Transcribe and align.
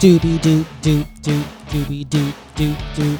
Doobie 0.00 0.38
doop 0.40 0.64
doop 0.80 1.06
doop 1.20 1.44
doobie 1.68 2.06
doop 2.06 2.34
doop 2.54 2.76
doop. 2.94 3.18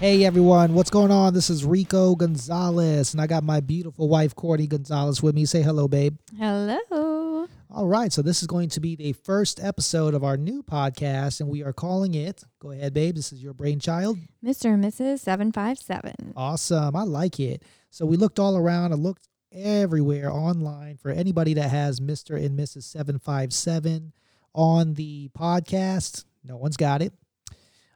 Hey 0.00 0.24
everyone, 0.24 0.74
what's 0.74 0.90
going 0.90 1.12
on? 1.12 1.34
This 1.34 1.50
is 1.50 1.64
Rico 1.64 2.16
Gonzalez, 2.16 3.14
and 3.14 3.20
I 3.20 3.28
got 3.28 3.44
my 3.44 3.60
beautiful 3.60 4.08
wife 4.08 4.34
Courtney 4.34 4.66
Gonzalez 4.66 5.22
with 5.22 5.36
me. 5.36 5.44
Say 5.44 5.62
hello, 5.62 5.86
babe. 5.86 6.16
Hello. 6.36 7.46
All 7.70 7.86
right, 7.86 8.12
so 8.12 8.22
this 8.22 8.42
is 8.42 8.48
going 8.48 8.70
to 8.70 8.80
be 8.80 8.96
the 8.96 9.12
first 9.12 9.60
episode 9.62 10.14
of 10.14 10.24
our 10.24 10.36
new 10.36 10.64
podcast, 10.64 11.38
and 11.38 11.48
we 11.48 11.62
are 11.62 11.72
calling 11.72 12.14
it. 12.14 12.42
Go 12.58 12.72
ahead, 12.72 12.92
babe. 12.92 13.14
This 13.14 13.32
is 13.32 13.40
your 13.40 13.54
brainchild. 13.54 14.18
Mr. 14.44 14.74
and 14.74 14.82
Mrs. 14.82 15.20
757. 15.20 16.32
Awesome. 16.36 16.96
I 16.96 17.04
like 17.04 17.38
it. 17.38 17.62
So 17.90 18.04
we 18.04 18.16
looked 18.16 18.40
all 18.40 18.56
around. 18.56 18.90
I 18.90 18.96
looked 18.96 19.28
everywhere 19.52 20.30
online 20.30 20.96
for 20.96 21.10
anybody 21.10 21.54
that 21.54 21.70
has 21.70 22.00
Mr. 22.00 22.36
and 22.36 22.58
Mrs. 22.58 22.84
757 22.84 24.12
on 24.54 24.94
the 24.94 25.28
podcast. 25.36 26.24
No 26.44 26.56
one's 26.56 26.76
got 26.76 27.02
it. 27.02 27.12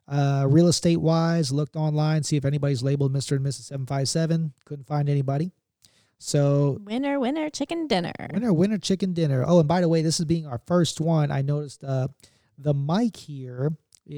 Uh, 0.06 0.46
real 0.48 0.68
estate 0.68 1.00
wise, 1.00 1.50
looked 1.50 1.76
online, 1.76 2.22
see 2.22 2.36
if 2.36 2.44
anybody's 2.44 2.82
labeled 2.82 3.12
Mr. 3.12 3.36
and 3.36 3.46
Mrs. 3.46 3.62
757. 3.64 4.52
Couldn't 4.64 4.86
find 4.86 5.08
anybody. 5.08 5.52
So 6.18 6.78
Winner, 6.84 7.18
winner, 7.18 7.50
chicken 7.50 7.86
dinner. 7.86 8.12
Winner, 8.32 8.52
winner, 8.52 8.78
chicken 8.78 9.12
dinner. 9.12 9.44
Oh, 9.46 9.60
and 9.60 9.68
by 9.68 9.80
the 9.80 9.88
way, 9.88 10.02
this 10.02 10.20
is 10.20 10.26
being 10.26 10.46
our 10.46 10.60
first 10.66 11.00
one. 11.00 11.30
I 11.30 11.42
noticed 11.42 11.82
uh, 11.82 12.08
the 12.58 12.74
mic 12.74 13.16
here 13.16 13.72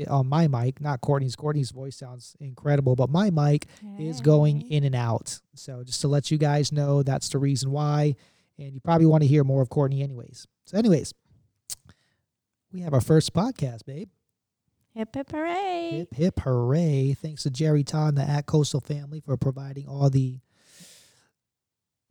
on 0.08 0.26
my 0.26 0.48
mic, 0.48 0.80
not 0.80 1.00
Courtney's. 1.00 1.36
Courtney's 1.36 1.70
voice 1.70 1.96
sounds 1.96 2.36
incredible, 2.40 2.96
but 2.96 3.10
my 3.10 3.30
mic 3.30 3.66
is 3.98 4.20
going 4.20 4.62
in 4.70 4.84
and 4.84 4.94
out. 4.94 5.38
So 5.54 5.82
just 5.84 6.00
to 6.00 6.08
let 6.08 6.30
you 6.30 6.38
guys 6.38 6.72
know, 6.72 7.02
that's 7.02 7.28
the 7.28 7.38
reason 7.38 7.70
why. 7.70 8.16
And 8.58 8.74
you 8.74 8.80
probably 8.80 9.06
want 9.06 9.22
to 9.22 9.28
hear 9.28 9.44
more 9.44 9.62
of 9.62 9.68
Courtney, 9.68 10.02
anyways. 10.02 10.46
So, 10.64 10.78
anyways, 10.78 11.12
we 12.72 12.80
have 12.80 12.94
our 12.94 13.00
first 13.00 13.32
podcast, 13.34 13.84
babe. 13.84 14.08
Hip 14.94 15.14
hip 15.14 15.30
hooray. 15.30 15.90
Hip 15.90 16.14
hip 16.14 16.40
hooray! 16.40 17.14
Thanks 17.20 17.42
to 17.42 17.50
Jerry 17.50 17.84
Todd 17.84 18.16
and 18.16 18.16
the 18.16 18.22
At 18.22 18.46
Coastal 18.46 18.80
family 18.80 19.20
for 19.20 19.36
providing 19.36 19.86
all 19.86 20.08
the 20.08 20.40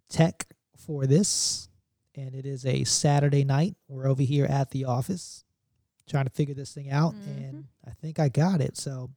tech 0.07 0.45
for 0.77 1.07
this. 1.07 1.67
And 2.13 2.35
it 2.35 2.45
is 2.45 2.63
a 2.63 2.83
Saturday 2.83 3.43
night. 3.43 3.75
We're 3.87 4.07
over 4.07 4.21
here 4.21 4.45
at 4.45 4.69
the 4.69 4.85
office 4.85 5.44
trying 6.07 6.25
to 6.25 6.31
figure 6.31 6.53
this 6.55 6.73
thing 6.73 6.89
out, 6.91 7.13
and 7.13 7.65
I 7.85 7.91
think 7.91 8.19
I 8.19 8.29
got 8.29 8.61
it. 8.61 8.77
So 8.77 9.09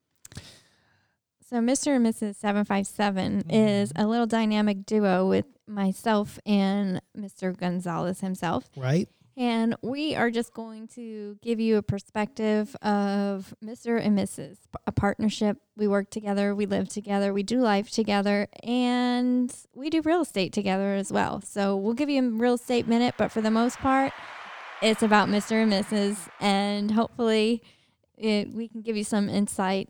So 1.45 1.56
Mr. 1.61 1.97
and 1.97 2.05
Mrs. 2.05 2.36
757 2.36 3.50
is 3.50 3.91
Mhm. 3.95 4.03
a 4.05 4.06
little 4.06 4.27
dynamic 4.27 4.84
duo 4.84 5.27
with 5.27 5.47
myself 5.67 6.39
and 6.45 7.00
Mr. 7.17 7.56
Gonzalez 7.56 8.20
himself. 8.20 8.69
right, 8.77 9.08
And 9.34 9.77
we 9.83 10.14
are 10.17 10.30
just 10.33 10.53
going 10.53 10.89
to 10.89 11.39
give 11.41 11.58
you 11.61 11.77
a 11.78 11.83
perspective 11.83 12.75
of 12.83 13.55
Mr. 13.64 13.97
and 14.05 14.19
Mrs. 14.19 14.58
A 14.86 14.91
partnership. 14.92 15.58
We 15.77 15.86
work 15.86 16.11
together, 16.11 16.55
we 16.56 16.67
live 16.67 16.89
together, 16.89 17.33
we 17.33 17.45
do 17.45 17.61
life 17.61 17.89
together, 17.91 18.48
and 18.64 19.55
we 19.75 19.89
do 19.91 20.02
real 20.02 20.23
estate 20.23 20.52
together 20.52 20.95
as 20.97 21.12
well. 21.12 21.41
So 21.41 21.77
we'll 21.77 21.95
give 21.95 22.11
you 22.11 22.23
a 22.27 22.30
real 22.30 22.55
estate 22.55 22.89
minute, 22.89 23.14
but 23.17 23.30
for 23.30 23.41
the 23.41 23.50
most 23.50 23.78
part, 23.78 24.12
it's 24.83 25.03
about 25.03 25.29
Mr. 25.29 25.62
and 25.62 25.73
Mrs. 25.73 26.17
And 26.41 26.91
hopefully, 26.91 27.62
it, 28.17 28.53
we 28.53 28.69
can 28.69 28.81
give 28.83 28.97
you 28.97 29.05
some 29.05 29.29
insight. 29.29 29.89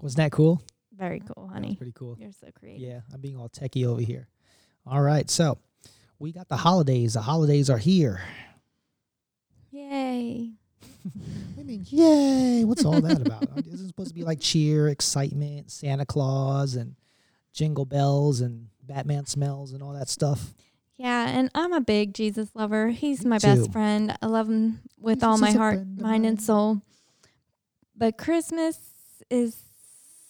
wasn't 0.00 0.18
that 0.18 0.32
cool? 0.32 0.62
Very 0.96 1.20
cool, 1.20 1.34
That 1.36 1.42
was 1.42 1.52
honey. 1.52 1.76
pretty 1.76 1.92
cool. 1.92 2.16
You're 2.18 2.32
so 2.32 2.48
creative. 2.58 2.82
Yeah, 2.86 3.00
I'm 3.12 3.20
being 3.20 3.36
all 3.36 3.48
techie 3.48 3.86
over 3.86 4.00
here. 4.02 4.28
All 4.86 5.00
right, 5.00 5.28
so 5.30 5.58
we 6.18 6.32
got 6.32 6.48
the 6.48 6.56
holidays. 6.56 7.14
The 7.14 7.22
holidays 7.22 7.70
are 7.70 7.78
here. 7.78 8.20
Yay. 9.70 10.50
I 11.58 11.62
mean, 11.62 11.84
yay! 11.88 12.64
What's 12.64 12.84
all 12.84 13.00
that 13.00 13.20
about? 13.26 13.44
Isn't 13.66 13.88
supposed 13.88 14.08
to 14.10 14.14
be 14.14 14.22
like 14.24 14.40
cheer, 14.40 14.88
excitement, 14.88 15.70
Santa 15.70 16.04
Claus, 16.04 16.74
and 16.74 16.94
jingle 17.52 17.84
bells, 17.84 18.40
and 18.40 18.68
Batman 18.82 19.26
smells, 19.26 19.72
and 19.72 19.82
all 19.82 19.92
that 19.92 20.08
stuff? 20.08 20.52
Yeah, 20.98 21.26
and 21.28 21.50
I'm 21.54 21.72
a 21.72 21.80
big 21.80 22.14
Jesus 22.14 22.50
lover. 22.54 22.88
He's 22.90 23.24
Me 23.24 23.30
my 23.30 23.38
too. 23.38 23.46
best 23.48 23.72
friend. 23.72 24.16
I 24.22 24.26
love 24.26 24.48
him 24.48 24.80
with 24.98 25.16
Jesus 25.18 25.26
all 25.26 25.38
my 25.38 25.50
heart, 25.52 25.84
mind, 25.98 26.26
and 26.26 26.40
soul. 26.40 26.80
But 27.96 28.18
Christmas 28.18 28.78
is 29.30 29.56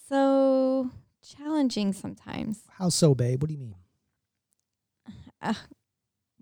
so 0.09 0.89
challenging 1.21 1.93
sometimes. 1.93 2.61
How 2.77 2.89
so, 2.89 3.13
babe? 3.13 3.41
What 3.41 3.49
do 3.49 3.53
you 3.53 3.59
mean? 3.59 3.75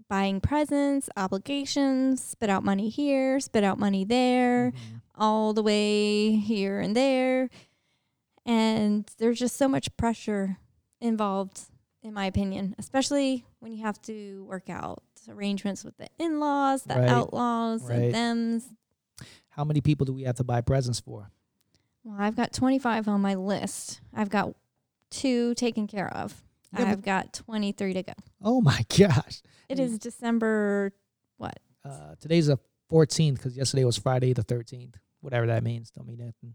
Buying 0.09 0.41
presents, 0.41 1.09
obligations, 1.15 2.21
spit 2.23 2.49
out 2.49 2.63
money 2.63 2.89
here, 2.89 3.39
spit 3.39 3.63
out 3.63 3.79
money 3.79 4.03
there, 4.03 4.71
Mhm. 4.71 5.01
all 5.15 5.53
the 5.53 5.63
way 5.63 6.35
here 6.35 6.79
and 6.81 6.95
there. 6.95 7.49
And 8.45 9.09
there's 9.17 9.39
just 9.39 9.55
so 9.55 9.67
much 9.69 9.95
pressure 9.95 10.57
involved, 10.99 11.61
in 12.03 12.13
my 12.13 12.25
opinion, 12.25 12.75
especially 12.79 13.45
when 13.59 13.71
you 13.71 13.83
have 13.83 14.01
to 14.03 14.43
work 14.45 14.69
out 14.69 15.03
arrangements 15.29 15.83
with 15.83 15.95
the 15.97 16.07
in 16.17 16.39
laws, 16.39 16.83
the 16.83 16.95
Right, 16.95 17.09
outlaws, 17.09 17.83
right. 17.83 17.99
and 17.99 18.13
thems. 18.13 18.69
How 19.49 19.63
many 19.63 19.81
people 19.81 20.05
do 20.05 20.13
we 20.13 20.23
have 20.23 20.35
to 20.37 20.43
buy 20.43 20.61
presents 20.61 20.99
for? 20.99 21.29
Well, 22.03 22.15
I've 22.19 22.35
got 22.35 22.53
25 22.53 23.07
on 23.07 23.21
my 23.21 23.35
list. 23.35 24.01
I've 24.13 24.29
got 24.29 24.55
two 25.11 25.53
taken 25.55 25.85
care 25.87 26.11
of. 26.11 26.41
Yeah, 26.77 26.89
I've 26.89 27.01
got 27.03 27.33
23 27.33 27.93
to 27.93 28.03
go. 28.03 28.13
Oh 28.41 28.61
my 28.61 28.85
gosh! 28.97 29.41
It 29.69 29.77
is 29.79 29.99
December. 29.99 30.93
Uh, 31.83 32.13
today's 32.19 32.45
the 32.45 32.59
14th 32.91 33.35
because 33.37 33.57
yesterday 33.57 33.83
was 33.83 33.97
Friday 33.97 34.33
the 34.33 34.43
13th. 34.43 34.93
Whatever 35.21 35.47
that 35.47 35.63
means, 35.63 35.89
don't 35.89 36.07
mean 36.07 36.19
nothing. 36.19 36.53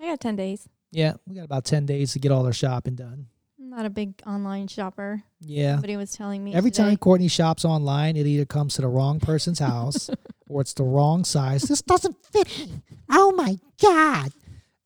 I 0.00 0.06
got 0.06 0.20
10 0.20 0.34
days. 0.36 0.66
Yeah, 0.90 1.12
we 1.26 1.34
got 1.36 1.44
about 1.44 1.66
10 1.66 1.84
days 1.84 2.12
to 2.14 2.18
get 2.18 2.32
all 2.32 2.46
our 2.46 2.54
shopping 2.54 2.94
done. 2.94 3.26
Not 3.72 3.86
a 3.86 3.90
big 3.90 4.20
online 4.26 4.68
shopper. 4.68 5.22
Yeah. 5.40 5.76
Somebody 5.76 5.96
was 5.96 6.12
telling 6.12 6.44
me 6.44 6.54
Every 6.54 6.70
today. 6.70 6.90
time 6.90 6.96
Courtney 6.98 7.28
shops 7.28 7.64
online, 7.64 8.18
it 8.18 8.26
either 8.26 8.44
comes 8.44 8.74
to 8.74 8.82
the 8.82 8.88
wrong 8.88 9.18
person's 9.18 9.60
house 9.60 10.10
or 10.46 10.60
it's 10.60 10.74
the 10.74 10.84
wrong 10.84 11.24
size. 11.24 11.62
This 11.62 11.80
doesn't 11.80 12.22
fit 12.26 12.46
me. 12.58 12.82
Oh 13.10 13.32
my 13.32 13.56
God. 13.80 14.30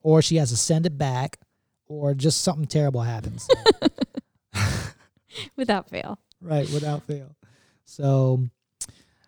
Or 0.03 0.23
she 0.23 0.37
has 0.37 0.51
to 0.51 0.57
send 0.57 0.87
it 0.87 0.97
back 0.97 1.41
or 1.89 2.15
just 2.15 2.43
something 2.43 2.67
terrible 2.67 3.01
happens. 3.01 3.49
without 5.57 5.91
fail. 5.91 6.21
right, 6.41 6.71
without 6.71 7.03
fail. 7.03 7.35
So, 7.87 8.47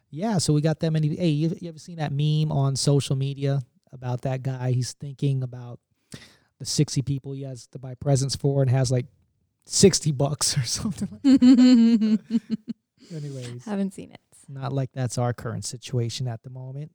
yeah, 0.09 0.39
so 0.39 0.53
we 0.53 0.61
got 0.61 0.79
that 0.79 0.93
many. 0.93 1.17
Hey, 1.17 1.31
you, 1.31 1.57
you 1.61 1.69
ever 1.69 1.81
seen 1.81 1.97
that 1.97 2.13
meme 2.13 2.53
on 2.53 2.77
social 2.77 3.17
media 3.17 3.63
about 3.93 4.21
that 4.21 4.45
guy? 4.45 4.71
He's 4.71 4.93
thinking 4.93 5.43
about 5.43 5.81
the 6.61 6.65
60 6.65 7.03
people 7.03 7.33
he 7.33 7.43
has 7.43 7.67
to 7.69 7.81
buy 7.81 7.95
presents 7.97 8.37
for 8.37 8.63
and 8.63 8.71
has 8.71 8.93
like 8.93 9.07
60 9.69 10.12
bucks 10.12 10.56
or 10.56 10.62
something. 10.65 11.09
Like 11.23 12.43
Anyways. 13.15 13.65
Haven't 13.65 13.95
seen 13.95 14.11
it. 14.12 14.21
Not 14.49 14.73
like 14.73 14.91
that's 14.93 15.19
our 15.19 15.33
current 15.34 15.65
situation 15.65 16.27
at 16.27 16.43
the 16.43 16.51
moment. 16.51 16.93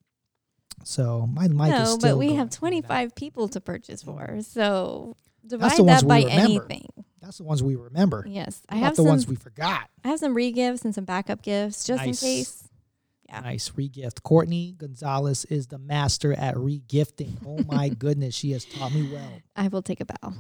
So 0.83 1.27
my 1.27 1.47
mic 1.47 1.71
is 1.73 1.79
no, 1.79 1.85
still 1.85 1.97
but 1.99 2.17
we 2.17 2.29
have 2.29 2.35
in 2.35 2.41
and 2.41 2.51
25 2.51 3.15
people 3.15 3.47
to 3.49 3.61
purchase 3.61 4.01
for. 4.01 4.39
So 4.41 5.15
divide 5.45 5.77
that 5.85 6.07
by 6.07 6.21
anything. 6.21 6.87
That's 7.21 7.37
the 7.37 7.43
ones 7.43 7.61
we 7.61 7.75
remember. 7.75 8.25
Yes, 8.27 8.63
I 8.69 8.77
have 8.77 8.93
the 8.93 9.03
some. 9.03 9.05
ones 9.05 9.27
we 9.27 9.35
forgot. 9.35 9.87
I 10.03 10.09
have 10.09 10.19
some 10.19 10.33
re-gifts 10.33 10.83
and 10.83 10.93
some 10.95 11.05
backup 11.05 11.41
gifts 11.43 11.85
just 11.85 12.03
Nice. 12.03 12.21
in 12.23 12.27
case. 12.27 12.69
Yeah. 13.29 13.39
Nice 13.41 13.69
regift. 13.69 14.23
Courtney 14.23 14.73
Gonzalez 14.77 15.45
is 15.45 15.67
the 15.67 15.77
master 15.77 16.33
at 16.33 16.55
regifting. 16.55 17.35
Oh 17.45 17.63
my 17.71 17.89
goodness, 17.97 18.35
she 18.35 18.51
has 18.51 18.65
taught 18.65 18.93
me 18.93 19.09
well. 19.13 19.41
I 19.55 19.67
will 19.67 19.83
take 19.83 20.01
a 20.01 20.05
bow. 20.05 20.33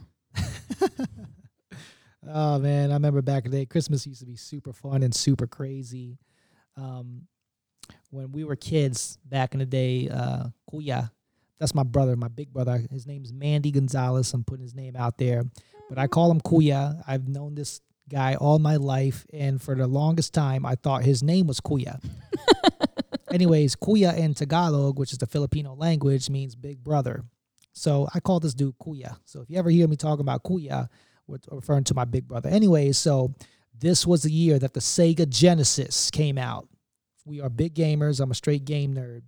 Oh 2.27 2.59
man, 2.59 2.91
I 2.91 2.93
remember 2.93 3.21
back 3.21 3.45
in 3.45 3.51
the 3.51 3.57
day, 3.57 3.65
Christmas 3.65 4.05
used 4.07 4.19
to 4.21 4.25
be 4.25 4.35
super 4.35 4.73
fun 4.73 5.03
and 5.03 5.13
super 5.13 5.47
crazy. 5.47 6.17
Um, 6.77 7.23
when 8.09 8.31
we 8.31 8.43
were 8.43 8.55
kids 8.55 9.17
back 9.25 9.53
in 9.53 9.59
the 9.59 9.65
day, 9.65 10.09
uh, 10.09 10.45
Kuya, 10.71 11.11
that's 11.59 11.75
my 11.75 11.83
brother, 11.83 12.15
my 12.15 12.27
big 12.27 12.51
brother. 12.51 12.81
His 12.91 13.07
name's 13.07 13.33
Mandy 13.33 13.71
Gonzalez. 13.71 14.33
I'm 14.33 14.43
putting 14.43 14.63
his 14.63 14.75
name 14.75 14.95
out 14.95 15.17
there, 15.17 15.43
but 15.89 15.97
I 15.97 16.07
call 16.07 16.31
him 16.31 16.41
Kuya. 16.41 17.03
I've 17.07 17.27
known 17.27 17.55
this 17.55 17.81
guy 18.09 18.35
all 18.35 18.59
my 18.59 18.75
life, 18.75 19.25
and 19.33 19.61
for 19.61 19.75
the 19.75 19.87
longest 19.87 20.33
time, 20.33 20.65
I 20.65 20.75
thought 20.75 21.03
his 21.03 21.23
name 21.23 21.47
was 21.47 21.59
Kuya. 21.59 22.03
Anyways, 23.31 23.75
Kuya 23.75 24.15
in 24.15 24.33
Tagalog, 24.33 24.99
which 24.99 25.11
is 25.11 25.17
the 25.17 25.25
Filipino 25.25 25.73
language, 25.73 26.29
means 26.29 26.55
big 26.55 26.83
brother. 26.83 27.23
So 27.73 28.07
I 28.13 28.19
call 28.19 28.39
this 28.39 28.53
dude 28.53 28.77
Kuya. 28.77 29.17
So 29.25 29.41
if 29.41 29.49
you 29.49 29.57
ever 29.57 29.71
hear 29.71 29.87
me 29.87 29.95
talking 29.95 30.21
about 30.21 30.43
Kuya, 30.43 30.89
referring 31.27 31.83
to 31.85 31.93
my 31.93 32.05
big 32.05 32.27
brother. 32.27 32.49
Anyway, 32.49 32.91
so 32.91 33.33
this 33.79 34.05
was 34.05 34.23
the 34.23 34.31
year 34.31 34.59
that 34.59 34.73
the 34.73 34.79
Sega 34.79 35.27
Genesis 35.27 36.11
came 36.11 36.37
out. 36.37 36.67
We 37.25 37.41
are 37.41 37.49
big 37.49 37.75
gamers. 37.75 38.19
I'm 38.19 38.31
a 38.31 38.35
straight 38.35 38.65
game 38.65 38.93
nerd. 38.93 39.21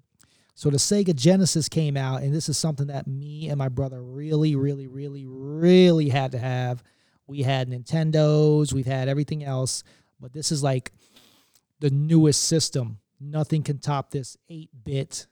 So 0.53 0.69
the 0.69 0.77
Sega 0.77 1.13
Genesis 1.13 1.67
came 1.67 1.97
out, 1.97 2.21
and 2.21 2.33
this 2.33 2.47
is 2.47 2.57
something 2.57 2.87
that 2.87 3.07
me 3.07 3.49
and 3.49 3.57
my 3.57 3.67
brother 3.67 4.01
really, 4.01 4.55
really, 4.55 4.87
really, 4.87 5.25
really 5.25 6.07
had 6.09 6.31
to 6.31 6.37
have. 6.37 6.81
We 7.27 7.41
had 7.41 7.69
Nintendos, 7.69 8.71
we've 8.71 8.85
had 8.85 9.09
everything 9.09 9.43
else, 9.43 9.83
but 10.19 10.31
this 10.31 10.51
is 10.51 10.63
like 10.63 10.93
the 11.79 11.89
newest 11.89 12.43
system 12.43 12.99
nothing 13.19 13.63
can 13.63 13.79
top 13.79 14.11
this 14.11 14.37
8-bit 14.49 15.27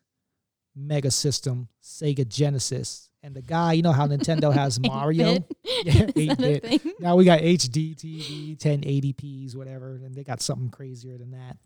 mega 0.75 1.11
system 1.11 1.67
Sega 1.81 2.27
Genesis. 2.27 3.09
And 3.21 3.33
the 3.33 3.41
guy, 3.41 3.73
you 3.73 3.81
know 3.83 3.93
how 3.93 4.05
Nintendo 4.07 4.51
has 4.61 4.79
Mario? 4.79 5.45
Yeah, 5.63 5.91
Is 5.93 5.95
that 5.97 6.09
a 6.09 6.13
8-bit. 6.13 6.99
Now 6.99 7.15
we 7.15 7.23
got 7.25 7.39
HD 7.39 7.95
TV, 7.95 8.57
1080p's, 8.57 9.55
whatever, 9.55 9.95
and 10.03 10.13
they 10.13 10.23
got 10.23 10.41
something 10.41 10.69
crazier 10.69 11.17
than 11.17 11.31
that. 11.31 11.57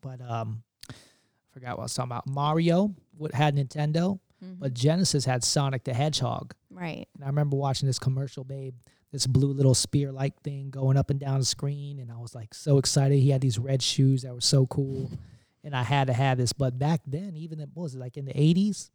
But 0.00 0.20
um, 0.22 0.62
I 0.90 0.94
forgot 1.52 1.76
what 1.76 1.80
I 1.80 1.84
was 1.84 1.94
talking 1.94 2.10
about. 2.12 2.26
Mario 2.26 2.94
what 3.16 3.34
had 3.34 3.56
Nintendo, 3.56 4.18
Mhm. 4.42 4.60
but 4.60 4.72
Genesis 4.72 5.24
had 5.24 5.42
Sonic 5.42 5.82
the 5.84 5.92
Hedgehog. 5.92 6.54
right. 6.70 7.08
And 7.16 7.24
I 7.24 7.26
remember 7.26 7.56
watching 7.56 7.86
this 7.88 7.98
commercial, 7.98 8.44
babe, 8.44 8.74
this 9.10 9.26
blue 9.26 9.52
little 9.52 9.74
spear 9.74 10.12
like 10.12 10.40
thing 10.42 10.70
going 10.70 10.96
up 10.96 11.10
and 11.10 11.18
down 11.18 11.40
the 11.40 11.44
screen. 11.44 11.98
And 11.98 12.12
I 12.12 12.16
was 12.18 12.34
like 12.36 12.54
so 12.54 12.78
excited. 12.78 13.18
He 13.18 13.30
had 13.30 13.40
these 13.40 13.58
red 13.58 13.82
shoes 13.82 14.22
that 14.22 14.32
were 14.32 14.40
so 14.40 14.66
cool. 14.66 15.10
And 15.64 15.74
I 15.76 15.82
had 15.82 16.06
to 16.06 16.12
have 16.12 16.38
this. 16.38 16.52
But 16.52 16.78
back 16.78 17.00
then, 17.06 17.34
even 17.36 17.60
in, 17.60 17.70
what 17.74 17.82
was 17.84 17.94
it, 17.94 17.98
like 17.98 18.16
in 18.16 18.24
the 18.24 18.32
80s? 18.34 18.90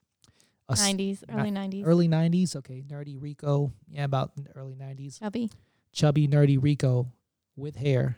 A 0.69 0.74
s- 0.74 0.81
90s, 0.81 1.24
early 1.30 1.51
90s. 1.51 1.83
Early 1.86 2.07
90s. 2.07 2.56
Okay. 2.56 2.81
Nerdy 2.88 3.21
Rico. 3.21 3.71
Yeah, 3.89 4.06
about 4.06 4.31
early 4.56 4.75
90s. 4.75 5.19
Chubby. 5.19 5.51
Chubby, 5.92 6.27
nerdy 6.27 6.57
Rico 6.62 7.12
with 7.56 7.75
hair 7.75 8.18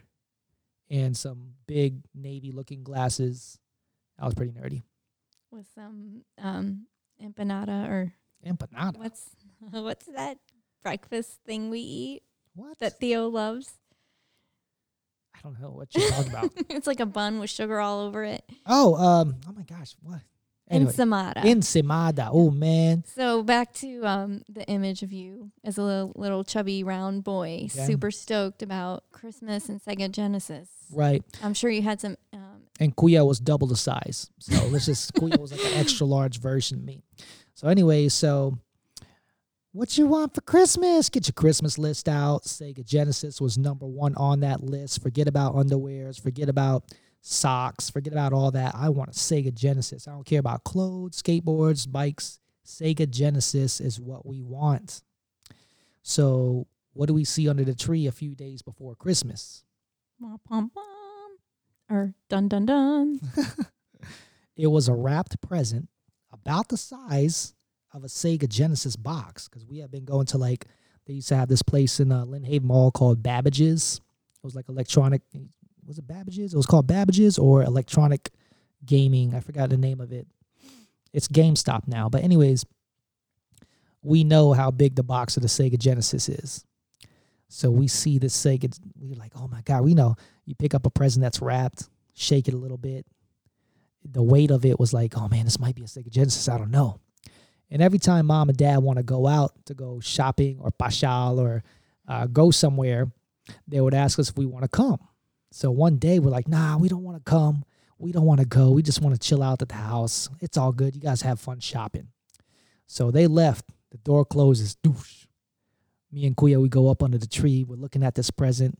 and 0.88 1.16
some 1.16 1.54
big 1.66 2.02
navy 2.14 2.52
looking 2.52 2.82
glasses. 2.84 3.58
I 4.18 4.24
was 4.24 4.34
pretty 4.34 4.52
nerdy. 4.52 4.82
with 5.50 5.66
some 5.74 6.22
um 6.38 6.86
empanada 7.22 7.88
or 7.88 8.12
Empanada. 8.46 8.96
what's 8.96 9.30
what's 9.70 10.06
that 10.06 10.38
breakfast 10.82 11.40
thing 11.44 11.68
we 11.70 11.80
eat 11.80 12.22
What? 12.54 12.78
that 12.78 12.98
Theo 13.00 13.28
loves? 13.28 13.74
Don't 15.46 15.60
know 15.60 15.70
what 15.70 15.94
you're 15.94 16.10
talking 16.10 16.32
about. 16.32 16.50
it's 16.70 16.88
like 16.88 16.98
a 16.98 17.06
bun 17.06 17.38
with 17.38 17.50
sugar 17.50 17.78
all 17.78 18.00
over 18.00 18.24
it. 18.24 18.42
Oh, 18.66 18.96
um, 18.96 19.36
oh 19.48 19.52
my 19.52 19.62
gosh, 19.62 19.94
what? 20.02 20.18
Anyway, 20.68 20.90
Ensamada. 20.90 21.44
Ensimada. 21.44 22.28
Oh 22.32 22.50
man, 22.50 23.04
so 23.14 23.44
back 23.44 23.72
to 23.74 24.04
um 24.04 24.42
the 24.48 24.64
image 24.66 25.04
of 25.04 25.12
you 25.12 25.52
as 25.62 25.78
a 25.78 25.82
little, 25.84 26.12
little 26.16 26.42
chubby 26.42 26.82
round 26.82 27.22
boy, 27.22 27.68
Okay. 27.72 27.86
super 27.86 28.10
stoked 28.10 28.60
about 28.62 29.04
Christmas 29.12 29.68
and 29.68 29.80
Sega 29.80 30.10
Genesis. 30.10 30.68
right. 30.92 31.22
I'm 31.44 31.54
sure 31.54 31.70
you 31.70 31.82
had 31.82 32.00
some 32.00 32.16
um 32.32 32.62
And 32.80 32.96
Kuya 32.96 33.24
was 33.24 33.38
double 33.38 33.68
the 33.68 33.76
size, 33.76 34.28
so 34.40 34.66
let's 34.66 34.86
just 34.86 35.14
Kuya 35.14 35.38
was 35.38 35.52
like 35.52 35.64
an 35.64 35.74
extra 35.74 36.04
large 36.04 36.40
version 36.40 36.78
of 36.78 36.84
me. 36.84 37.04
So 37.54 37.68
anyway, 37.68 38.08
so 38.08 38.58
what 39.76 39.98
you 39.98 40.06
want 40.06 40.34
for 40.34 40.40
Christmas? 40.40 41.10
Get 41.10 41.28
your 41.28 41.34
Christmas 41.34 41.76
list 41.76 42.08
out. 42.08 42.44
Sega 42.44 42.82
Genesis 42.82 43.42
was 43.42 43.58
number 43.58 43.86
one 43.86 44.14
on 44.14 44.40
that 44.40 44.62
list. 44.62 45.02
Forget 45.02 45.28
about 45.28 45.54
underwears. 45.54 46.18
Forget 46.18 46.48
about 46.48 46.84
socks. 47.20 47.90
Forget 47.90 48.14
about 48.14 48.32
all 48.32 48.50
that. 48.52 48.74
I 48.74 48.88
want 48.88 49.10
a 49.10 49.12
Sega 49.12 49.52
Genesis. 49.52 50.08
I 50.08 50.12
don't 50.12 50.24
care 50.24 50.40
about 50.40 50.64
clothes, 50.64 51.20
skateboards, 51.20 51.90
bikes. 51.90 52.40
Sega 52.64 53.08
Genesis 53.08 53.78
is 53.78 54.00
what 54.00 54.24
we 54.24 54.40
want. 54.40 55.02
So 56.02 56.66
what 56.94 57.06
do 57.06 57.14
we 57.14 57.24
see 57.24 57.46
under 57.46 57.64
the 57.64 57.74
tree 57.74 58.06
a 58.06 58.12
few 58.12 58.34
days 58.34 58.62
before 58.62 58.94
Christmas? 58.94 59.62
pom, 60.48 60.70
or 61.90 62.14
dun 62.30 62.48
dun 62.48 62.64
dun. 62.64 63.20
it 64.56 64.68
was 64.68 64.88
a 64.88 64.94
wrapped 64.94 65.42
present 65.42 65.90
about 66.32 66.68
the 66.68 66.78
size 66.78 67.55
of 67.96 68.04
a 68.04 68.08
Sega 68.08 68.48
Genesis 68.48 68.94
box 68.94 69.48
because 69.48 69.66
we 69.66 69.78
have 69.78 69.90
been 69.90 70.04
going 70.04 70.26
to 70.26 70.38
like 70.38 70.66
they 71.06 71.14
used 71.14 71.28
to 71.28 71.36
have 71.36 71.48
this 71.48 71.62
place 71.62 71.98
in 72.00 72.12
uh, 72.12 72.24
Lynnhaven 72.24 72.64
Mall 72.64 72.90
called 72.90 73.22
Babbage's. 73.22 74.00
It 74.36 74.44
was 74.44 74.54
like 74.54 74.68
electronic. 74.68 75.22
Was 75.86 75.98
it 75.98 76.06
Babbage's? 76.06 76.52
It 76.52 76.56
was 76.56 76.66
called 76.66 76.86
Babbage's 76.86 77.38
or 77.38 77.62
electronic 77.62 78.30
gaming. 78.84 79.34
I 79.34 79.40
forgot 79.40 79.70
the 79.70 79.76
name 79.76 80.00
of 80.00 80.12
it. 80.12 80.26
It's 81.12 81.28
GameStop 81.28 81.86
now. 81.86 82.08
But 82.08 82.24
anyways, 82.24 82.66
we 84.02 84.24
know 84.24 84.52
how 84.52 84.70
big 84.70 84.96
the 84.96 85.04
box 85.04 85.36
of 85.36 85.42
the 85.42 85.48
Sega 85.48 85.78
Genesis 85.78 86.28
is. 86.28 86.64
So 87.48 87.70
we 87.70 87.86
see 87.86 88.18
the 88.18 88.26
Sega. 88.26 88.76
We're 88.98 89.14
like, 89.14 89.32
oh 89.36 89.48
my 89.48 89.62
god, 89.62 89.84
we 89.84 89.94
know. 89.94 90.16
You 90.44 90.54
pick 90.56 90.74
up 90.74 90.86
a 90.86 90.90
present 90.90 91.22
that's 91.22 91.40
wrapped, 91.40 91.88
shake 92.14 92.48
it 92.48 92.54
a 92.54 92.58
little 92.58 92.78
bit, 92.78 93.06
the 94.12 94.22
weight 94.22 94.50
of 94.50 94.64
it 94.64 94.78
was 94.78 94.92
like, 94.92 95.16
oh 95.16 95.28
man, 95.28 95.44
this 95.44 95.58
might 95.58 95.74
be 95.74 95.82
a 95.82 95.86
Sega 95.86 96.10
Genesis. 96.10 96.48
I 96.48 96.58
don't 96.58 96.70
know. 96.70 97.00
And 97.70 97.82
every 97.82 97.98
time 97.98 98.26
mom 98.26 98.48
and 98.48 98.56
dad 98.56 98.78
want 98.78 98.98
to 98.98 99.02
go 99.02 99.26
out 99.26 99.52
to 99.66 99.74
go 99.74 100.00
shopping 100.00 100.58
or 100.60 100.70
pashal 100.70 101.38
or 101.38 101.64
uh, 102.06 102.26
go 102.26 102.50
somewhere, 102.50 103.10
they 103.66 103.80
would 103.80 103.94
ask 103.94 104.18
us 104.18 104.30
if 104.30 104.38
we 104.38 104.46
want 104.46 104.62
to 104.62 104.68
come. 104.68 104.98
So 105.50 105.70
one 105.70 105.96
day 105.96 106.18
we're 106.18 106.30
like, 106.30 106.48
nah, 106.48 106.76
we 106.76 106.88
don't 106.88 107.02
want 107.02 107.16
to 107.16 107.30
come. 107.30 107.64
We 107.98 108.12
don't 108.12 108.26
want 108.26 108.40
to 108.40 108.46
go. 108.46 108.70
We 108.70 108.82
just 108.82 109.00
want 109.00 109.14
to 109.14 109.28
chill 109.28 109.42
out 109.42 109.62
at 109.62 109.68
the 109.68 109.74
house. 109.74 110.28
It's 110.40 110.56
all 110.56 110.72
good. 110.72 110.94
You 110.94 111.00
guys 111.00 111.22
have 111.22 111.40
fun 111.40 111.60
shopping. 111.60 112.08
So 112.86 113.10
they 113.10 113.26
left. 113.26 113.64
The 113.90 113.98
door 113.98 114.24
closes. 114.24 114.76
Doosh. 114.84 115.26
Me 116.12 116.26
and 116.26 116.36
Kuya, 116.36 116.60
we 116.60 116.68
go 116.68 116.90
up 116.90 117.02
under 117.02 117.18
the 117.18 117.26
tree. 117.26 117.64
We're 117.64 117.76
looking 117.76 118.04
at 118.04 118.14
this 118.14 118.30
present. 118.30 118.78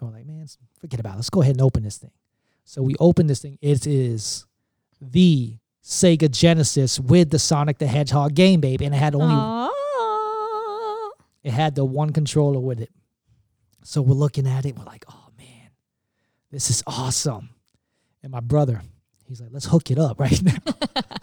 And 0.00 0.08
we're 0.08 0.16
like, 0.16 0.26
man, 0.26 0.46
forget 0.80 0.98
about 0.98 1.14
it. 1.14 1.16
Let's 1.16 1.30
go 1.30 1.42
ahead 1.42 1.56
and 1.56 1.62
open 1.62 1.82
this 1.82 1.98
thing. 1.98 2.10
So 2.64 2.82
we 2.82 2.94
open 2.98 3.26
this 3.26 3.42
thing. 3.42 3.58
It 3.60 3.86
is 3.86 4.46
the 5.00 5.58
Sega 5.84 6.30
Genesis 6.30 6.98
with 6.98 7.28
the 7.30 7.38
Sonic 7.38 7.76
the 7.78 7.86
Hedgehog 7.86 8.34
game, 8.34 8.60
babe, 8.60 8.80
and 8.80 8.94
it 8.94 8.98
had 8.98 9.14
only 9.14 9.34
Oh. 9.36 11.12
it 11.42 11.52
had 11.52 11.74
the 11.74 11.84
one 11.84 12.10
controller 12.10 12.58
with 12.58 12.80
it. 12.80 12.90
So 13.82 14.00
we're 14.00 14.14
looking 14.14 14.46
at 14.46 14.64
it, 14.64 14.78
we're 14.78 14.84
like, 14.86 15.04
oh 15.10 15.28
man, 15.36 15.70
this 16.50 16.70
is 16.70 16.82
awesome. 16.86 17.50
And 18.22 18.32
my 18.32 18.40
brother, 18.40 18.80
he's 19.26 19.42
like, 19.42 19.50
let's 19.52 19.66
hook 19.66 19.90
it 19.90 19.98
up 19.98 20.18
right 20.18 20.42
now. 20.42 20.56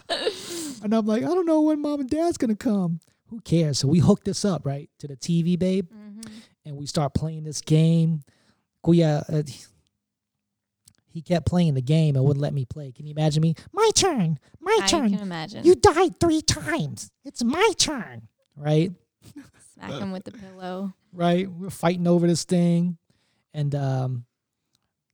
and 0.84 0.94
I'm 0.94 1.06
like, 1.06 1.24
I 1.24 1.26
don't 1.26 1.46
know 1.46 1.62
when 1.62 1.82
mom 1.82 1.98
and 2.00 2.08
dad's 2.08 2.36
gonna 2.36 2.54
come. 2.54 3.00
Who 3.30 3.40
cares? 3.40 3.80
So 3.80 3.88
we 3.88 3.98
hook 3.98 4.22
this 4.24 4.44
up, 4.44 4.64
right, 4.64 4.88
to 5.00 5.08
the 5.08 5.16
TV, 5.16 5.58
babe, 5.58 5.88
Mhm. 5.90 6.30
and 6.66 6.76
we 6.76 6.86
start 6.86 7.14
playing 7.14 7.42
this 7.44 7.60
game. 7.62 8.22
Kuya, 8.84 9.24
uh, 9.28 9.42
he 11.12 11.22
kept 11.22 11.46
playing 11.46 11.74
the 11.74 11.82
game 11.82 12.16
and 12.16 12.24
wouldn't 12.24 12.42
let 12.42 12.54
me 12.54 12.64
play. 12.64 12.92
Can 12.92 13.06
you 13.06 13.12
imagine 13.12 13.40
me? 13.42 13.54
My 13.72 13.90
turn. 13.94 14.38
My 14.60 14.78
I 14.82 14.86
turn. 14.86 15.10
can 15.10 15.20
imagine. 15.20 15.64
You 15.64 15.74
died 15.74 16.18
three 16.20 16.42
times. 16.42 17.10
It's 17.24 17.42
my 17.44 17.70
turn. 17.78 18.28
Right? 18.56 18.90
Smack 19.74 19.90
him 19.92 20.12
with 20.12 20.24
the 20.24 20.32
pillow. 20.32 20.94
Right? 21.12 21.50
We're 21.50 21.70
fighting 21.70 22.06
over 22.06 22.26
this 22.26 22.44
thing. 22.44 22.98
And 23.54 23.74
um, 23.74 24.24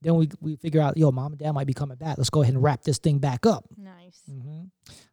then 0.01 0.15
we 0.15 0.29
we 0.39 0.55
figure 0.55 0.81
out, 0.81 0.97
yo, 0.97 1.11
mom 1.11 1.33
and 1.33 1.39
dad 1.39 1.51
might 1.51 1.67
be 1.67 1.73
coming 1.73 1.97
back. 1.97 2.17
Let's 2.17 2.29
go 2.29 2.41
ahead 2.41 2.53
and 2.53 2.63
wrap 2.63 2.83
this 2.83 2.97
thing 2.99 3.19
back 3.19 3.45
up. 3.45 3.65
Nice. 3.77 4.21
hmm 4.29 4.63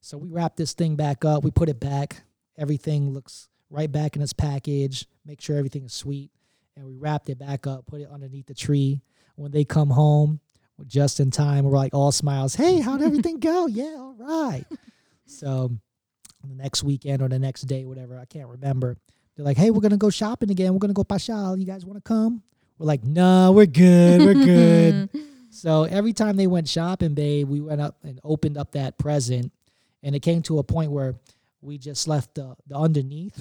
So 0.01 0.17
we 0.19 0.29
wrap 0.29 0.57
this 0.57 0.75
thing 0.75 0.95
back 0.97 1.25
up. 1.25 1.43
We 1.45 1.51
put 1.51 1.69
it 1.69 1.81
back. 1.81 2.23
Everything 2.59 3.11
looks 3.13 3.49
right 3.71 3.91
back 3.91 4.17
in 4.17 4.23
its 4.23 4.33
package. 4.33 5.07
Make 5.25 5.41
sure 5.41 5.57
everything 5.57 5.85
is 5.85 5.93
sweet. 5.93 6.31
And 6.77 6.87
we 6.87 6.95
wrapped 6.95 7.29
it 7.31 7.39
back 7.39 7.67
up, 7.67 7.87
put 7.87 8.01
it 8.01 8.09
underneath 8.13 8.47
the 8.47 8.55
tree. 8.55 9.01
When 9.35 9.51
they 9.51 9.65
come 9.65 9.91
home, 9.91 10.41
just 10.87 11.21
in 11.21 11.31
time. 11.31 11.65
We're 11.65 11.77
like 11.77 11.95
all 11.95 12.13
smiles. 12.13 12.55
Hey, 12.55 12.81
how'd 12.81 13.03
everything 13.03 13.41
go? 13.41 13.67
yeah, 13.69 13.97
all 13.99 14.17
right. 14.19 14.65
so 15.27 15.71
the 16.45 16.55
next 16.55 16.83
weekend 16.83 17.23
or 17.23 17.29
the 17.29 17.39
next 17.39 17.63
day, 17.63 17.85
whatever, 17.85 18.19
I 18.19 18.25
can't 18.25 18.49
remember. 18.49 18.97
They're 19.37 19.45
like, 19.45 19.57
hey, 19.57 19.71
we're 19.71 19.81
gonna 19.81 19.97
go 19.97 20.11
shopping 20.11 20.51
again. 20.51 20.73
We're 20.73 20.79
gonna 20.79 20.93
go 20.93 21.05
pashal. 21.05 21.59
You 21.59 21.67
guys 21.67 21.85
want 21.85 21.97
to 21.97 22.09
come? 22.09 22.43
We're 22.79 22.87
like, 22.87 23.05
no, 23.05 23.53
we're 23.53 23.67
good. 23.67 24.21
We're 24.21 24.35
good. 24.35 25.11
So 25.57 25.85
every 25.85 26.13
time 26.13 26.37
they 26.37 26.47
went 26.47 26.69
shopping, 26.69 27.15
babe, 27.15 27.49
we 27.49 27.63
went 27.63 27.81
up 27.81 27.97
and 28.05 28.21
opened 28.23 28.59
up 28.59 28.73
that 28.73 28.99
present, 28.99 29.53
and 30.03 30.15
it 30.15 30.21
came 30.21 30.43
to 30.43 30.59
a 30.59 30.63
point 30.63 30.91
where 30.91 31.15
we 31.63 31.79
just 31.79 32.07
left 32.07 32.35
the, 32.35 32.55
the 32.67 32.77
underneath. 32.77 33.35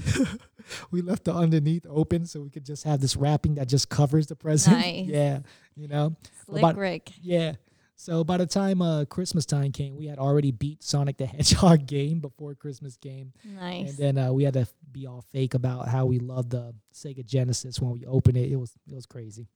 we 0.92 1.02
left 1.02 1.26
the 1.26 1.34
underneath 1.34 1.86
open 1.90 2.26
so 2.26 2.42
we 2.42 2.50
could 2.50 2.66
just 2.66 2.84
have 2.84 3.00
this 3.02 3.16
wrapping 3.16 3.56
that 3.56 3.68
just 3.68 3.90
covers 3.90 4.28
the 4.28 4.36
present. 4.36 4.78
Nice. 4.86 5.08
Yeah, 5.08 5.40
you 5.76 5.88
know. 5.88 6.16
Slick 6.46 6.62
about- 6.64 6.78
Rick. 6.78 7.12
Yeah. 7.22 7.54
So 7.98 8.26
by 8.26 8.36
the 8.38 8.46
time 8.46 8.82
uh, 8.82 9.06
Christmas 9.06 9.46
time 9.46 9.72
came, 9.72 9.96
we 9.96 10.08
had 10.08 10.20
already 10.20 10.52
beat 10.52 10.84
Sonic 10.84 11.16
the 11.18 11.26
Hedgehog 11.36 11.86
game 11.88 12.20
before 12.20 12.54
Christmas 12.54 12.98
came, 12.98 13.32
Nice. 13.46 13.90
and 13.92 13.98
then 13.98 14.18
uh, 14.18 14.34
we 14.34 14.44
had 14.44 14.54
to 14.56 14.68
be 14.92 15.08
all 15.08 15.24
fake 15.32 15.54
about 15.54 15.88
how 15.88 16.06
we 16.06 16.20
loved 16.20 16.50
the 16.52 16.76
Sega 16.94 17.26
Genesis 17.26 17.80
when 17.80 17.92
we 17.92 18.06
opened 18.06 18.36
it. 18.38 18.52
It 18.52 18.58
was 18.58 18.74
it 18.90 18.96
was 18.96 19.06
crazy. 19.06 19.48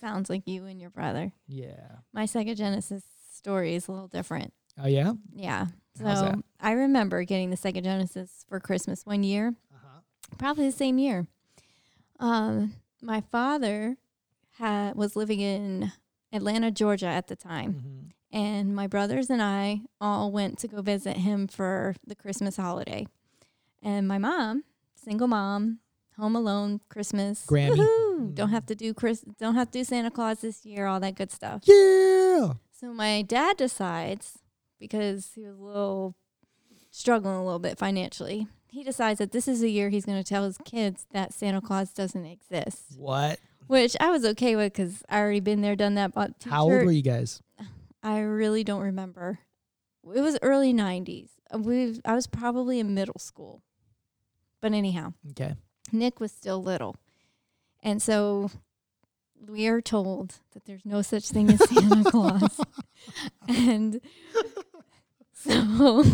Sounds 0.00 0.30
like 0.30 0.48
you 0.48 0.64
and 0.64 0.80
your 0.80 0.90
brother. 0.90 1.32
Yeah. 1.46 1.96
My 2.14 2.24
Sega 2.24 2.56
Genesis 2.56 3.02
story 3.34 3.74
is 3.74 3.86
a 3.88 3.92
little 3.92 4.08
different. 4.08 4.54
Oh 4.82 4.86
yeah. 4.88 5.12
Yeah. 5.34 5.66
So 5.98 6.42
I 6.60 6.72
remember 6.72 7.22
getting 7.24 7.50
the 7.50 7.56
Sega 7.56 7.82
Genesis 7.84 8.44
for 8.48 8.58
Christmas 8.60 9.04
one 9.04 9.22
year. 9.22 9.54
Probably 10.38 10.66
the 10.66 10.72
same 10.76 10.98
year. 10.98 11.26
Um, 12.20 12.74
my 13.02 13.22
father 13.32 13.96
had 14.58 14.94
was 14.94 15.16
living 15.16 15.40
in 15.40 15.92
Atlanta, 16.32 16.70
Georgia 16.70 17.06
at 17.06 17.26
the 17.28 17.36
time, 17.36 17.72
hmm 17.72 18.04
and 18.34 18.74
my 18.74 18.88
brothers 18.88 19.30
and 19.30 19.40
I 19.40 19.82
all 20.00 20.32
went 20.32 20.58
to 20.58 20.68
go 20.68 20.82
visit 20.82 21.16
him 21.18 21.46
for 21.46 21.94
the 22.04 22.16
Christmas 22.16 22.56
holiday. 22.56 23.06
And 23.80 24.08
my 24.08 24.18
mom, 24.18 24.64
single 24.96 25.28
mom, 25.28 25.78
home 26.16 26.34
alone, 26.34 26.80
Christmas, 26.88 27.46
Grammy. 27.46 27.76
woohoo, 27.76 28.34
don't 28.34 28.48
have 28.48 28.66
to 28.66 28.74
do 28.74 28.92
Chris, 28.92 29.20
don't 29.38 29.54
have 29.54 29.70
to 29.70 29.78
do 29.78 29.84
Santa 29.84 30.10
Claus 30.10 30.40
this 30.40 30.66
year, 30.66 30.86
all 30.86 30.98
that 30.98 31.14
good 31.14 31.30
stuff. 31.30 31.62
Yeah. 31.64 32.54
So 32.72 32.92
my 32.92 33.22
dad 33.22 33.56
decides 33.56 34.40
because 34.80 35.30
he 35.36 35.42
was 35.46 35.56
a 35.56 35.62
little 35.62 36.16
struggling 36.90 37.36
a 37.36 37.44
little 37.44 37.60
bit 37.60 37.78
financially. 37.78 38.48
He 38.74 38.82
decides 38.82 39.18
that 39.20 39.30
this 39.30 39.46
is 39.46 39.60
the 39.60 39.70
year 39.70 39.88
he's 39.88 40.04
going 40.04 40.20
to 40.20 40.28
tell 40.28 40.42
his 40.44 40.58
kids 40.58 41.06
that 41.12 41.32
Santa 41.32 41.60
Claus 41.60 41.92
doesn't 41.92 42.26
exist, 42.26 42.96
What? 42.98 43.38
which 43.68 43.96
I 44.00 44.10
was 44.10 44.24
okay 44.24 44.56
with 44.56 44.72
because 44.72 45.04
I 45.08 45.20
already 45.20 45.38
been 45.38 45.60
there, 45.60 45.76
done 45.76 45.94
that. 45.94 46.12
Bought 46.12 46.40
t-shirt. 46.40 46.52
How 46.52 46.64
old 46.64 46.72
were 46.84 46.90
you 46.90 47.00
guys? 47.02 47.40
I 48.02 48.18
really 48.18 48.64
don't 48.64 48.80
remember. 48.82 49.38
It 50.12 50.20
was 50.20 50.36
early 50.42 50.74
'90s. 50.74 51.28
Uh, 51.54 51.58
We 51.58 52.00
I 52.04 52.14
was 52.16 52.26
probably 52.26 52.80
in 52.80 52.94
middle 52.94 53.18
school, 53.18 53.62
but 54.60 54.72
anyhow, 54.72 55.12
Okay. 55.30 55.54
Nick 55.92 56.18
was 56.18 56.32
still 56.32 56.60
little, 56.62 56.96
and 57.82 58.02
so 58.02 58.50
we 59.46 59.68
are 59.68 59.80
told 59.80 60.40
that 60.52 60.64
there's 60.64 60.84
no 60.84 61.00
such 61.00 61.28
thing 61.28 61.48
as 61.50 61.60
Santa 61.68 62.04
Claus, 62.10 62.60
and 63.48 64.00
so, 65.32 66.04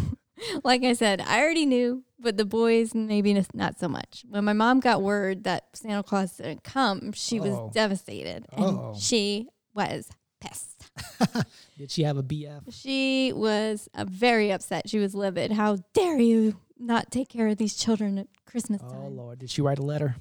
like 0.64 0.82
I 0.84 0.92
said, 0.92 1.20
I 1.20 1.40
already 1.42 1.66
knew, 1.66 2.04
but 2.18 2.36
the 2.36 2.44
boys 2.44 2.94
maybe 2.94 3.44
not 3.54 3.78
so 3.78 3.88
much. 3.88 4.24
When 4.28 4.44
my 4.44 4.52
mom 4.52 4.80
got 4.80 5.02
word 5.02 5.44
that 5.44 5.64
Santa 5.74 6.02
Claus 6.02 6.36
didn't 6.36 6.64
come, 6.64 7.12
she 7.12 7.40
Uh-oh. 7.40 7.64
was 7.66 7.74
devastated, 7.74 8.46
and 8.52 8.64
Uh-oh. 8.64 8.94
she 8.98 9.48
was 9.74 10.08
pissed. 10.40 10.90
Did 11.78 11.90
she 11.90 12.02
have 12.02 12.16
a 12.16 12.22
BF? 12.22 12.62
She 12.70 13.32
was 13.32 13.88
uh, 13.94 14.04
very 14.04 14.50
upset. 14.52 14.88
She 14.88 14.98
was 14.98 15.14
livid. 15.14 15.52
How 15.52 15.78
dare 15.94 16.18
you 16.18 16.56
not 16.78 17.10
take 17.10 17.28
care 17.28 17.48
of 17.48 17.56
these 17.58 17.74
children 17.74 18.18
at 18.18 18.26
Christmas 18.46 18.80
time? 18.80 18.90
Oh? 19.04 19.08
Lord, 19.08 19.38
did 19.38 19.50
she 19.50 19.62
write 19.62 19.78
a 19.78 19.82
letter? 19.82 20.16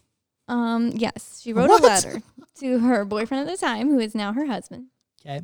Um, 0.48 0.92
yes, 0.96 1.42
she 1.44 1.54
wrote 1.54 1.70
What? 1.70 1.82
a 1.82 1.86
letter 1.86 2.22
to 2.60 2.80
her 2.80 3.06
boyfriend 3.06 3.48
at 3.48 3.52
the 3.52 3.58
time, 3.66 3.90
who 3.90 4.00
is 4.00 4.16
now 4.16 4.34
her 4.34 4.46
husband. 4.46 4.88
Okay. 5.26 5.42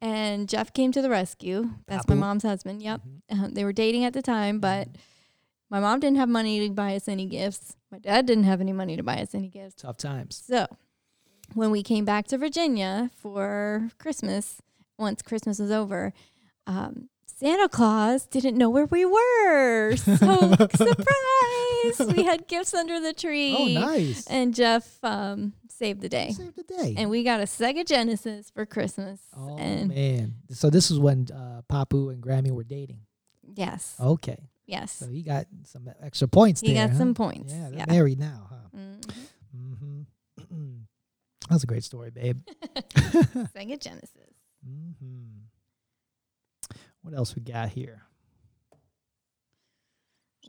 And 0.00 0.48
Jeff 0.48 0.72
came 0.72 0.92
to 0.92 1.02
the 1.02 1.10
rescue. 1.10 1.70
That's 1.86 2.08
my 2.08 2.14
mom's 2.14 2.42
husband. 2.42 2.82
Yep. 2.82 3.02
Mhm. 3.30 3.44
Uh, 3.44 3.48
they 3.52 3.64
were 3.64 3.72
dating 3.72 4.04
at 4.04 4.12
the 4.14 4.22
time, 4.22 4.58
but 4.58 4.88
my 5.68 5.78
mom 5.80 6.00
didn't 6.00 6.16
have 6.16 6.28
money 6.28 6.66
to 6.66 6.72
buy 6.74 6.96
us 6.96 7.06
any 7.08 7.26
gifts. 7.26 7.76
My 7.90 7.98
dad 7.98 8.24
didn't 8.26 8.44
have 8.44 8.60
any 8.60 8.72
money 8.72 8.96
to 8.96 9.02
buy 9.02 9.18
us 9.20 9.34
any 9.34 9.48
gifts. 9.48 9.82
Tough 9.82 9.98
times. 9.98 10.42
So 10.46 10.66
when 11.54 11.70
we 11.70 11.82
came 11.82 12.04
back 12.04 12.26
to 12.28 12.38
Virginia 12.38 13.10
for 13.16 13.90
Christmas, 13.98 14.62
once 14.98 15.20
Christmas 15.22 15.58
was 15.58 15.70
over, 15.70 16.12
um, 16.66 17.08
Santa 17.40 17.68
Claus 17.68 18.26
didn't 18.26 18.56
know 18.56 18.68
where 18.70 18.86
we 18.86 19.04
were. 19.04 19.96
So 19.96 20.54
surprise! 20.76 22.14
We 22.14 22.24
had 22.24 22.46
gifts 22.46 22.74
under 22.74 23.00
the 23.00 23.12
tree. 23.14 23.56
Oh, 23.58 23.80
nice. 23.86 24.26
And 24.26 24.54
Jeff 24.54 24.98
um, 25.02 25.54
saved 25.68 26.02
the 26.02 26.08
day. 26.10 26.30
Saved 26.32 26.56
the 26.56 26.62
day. 26.62 26.94
And 26.98 27.08
we 27.10 27.24
got 27.24 27.40
a 27.40 27.44
Sega 27.44 27.86
Genesis 27.86 28.50
for 28.50 28.66
Christmas. 28.66 29.20
oh 29.36 29.56
and 29.56 29.88
man. 29.88 30.34
So 30.50 30.68
this 30.70 30.90
is 30.90 30.98
when 30.98 31.26
uh, 31.34 31.62
Papu 31.72 32.12
and 32.12 32.22
Grammy 32.22 32.50
were 32.50 32.64
dating. 32.64 33.00
yes, 33.56 33.96
Okay. 33.98 34.48
yes, 34.66 34.92
So 34.92 35.08
he 35.08 35.22
got 35.22 35.46
some 35.64 35.88
extra 36.02 36.28
points 36.28 36.60
he 36.60 36.74
there. 36.74 36.86
got 36.86 36.92
huh? 36.92 36.98
some 36.98 37.14
points. 37.14 37.52
Yeah, 37.52 37.70
they're 37.70 37.78
Yeah. 37.78 37.84
married 37.88 38.18
now, 38.20 38.48
huh? 38.50 38.78
Mhm. 38.78 39.00
Mm-hmm. 39.56 40.74
That's 41.50 41.64
a 41.64 41.66
great 41.66 41.84
story, 41.84 42.10
babe. 42.10 42.40
Sega 43.56 43.80
Genesis. 43.80 44.29
What 47.10 47.18
else 47.18 47.34
we 47.34 47.42
got 47.42 47.70
here? 47.70 48.02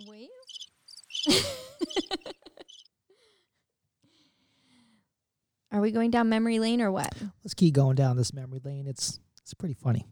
Well. 0.07 0.27
Are 5.71 5.81
we 5.81 5.89
going 5.89 6.11
down 6.11 6.29
memory 6.29 6.59
lane 6.59 6.79
or 6.79 6.91
what? 6.91 7.11
Let's 7.43 7.55
keep 7.55 7.73
going 7.73 7.95
down 7.95 8.15
this 8.15 8.31
memory 8.31 8.61
lane. 8.63 8.85
It's 8.85 9.19
it's 9.41 9.55
pretty 9.55 9.73
funny. 9.73 10.05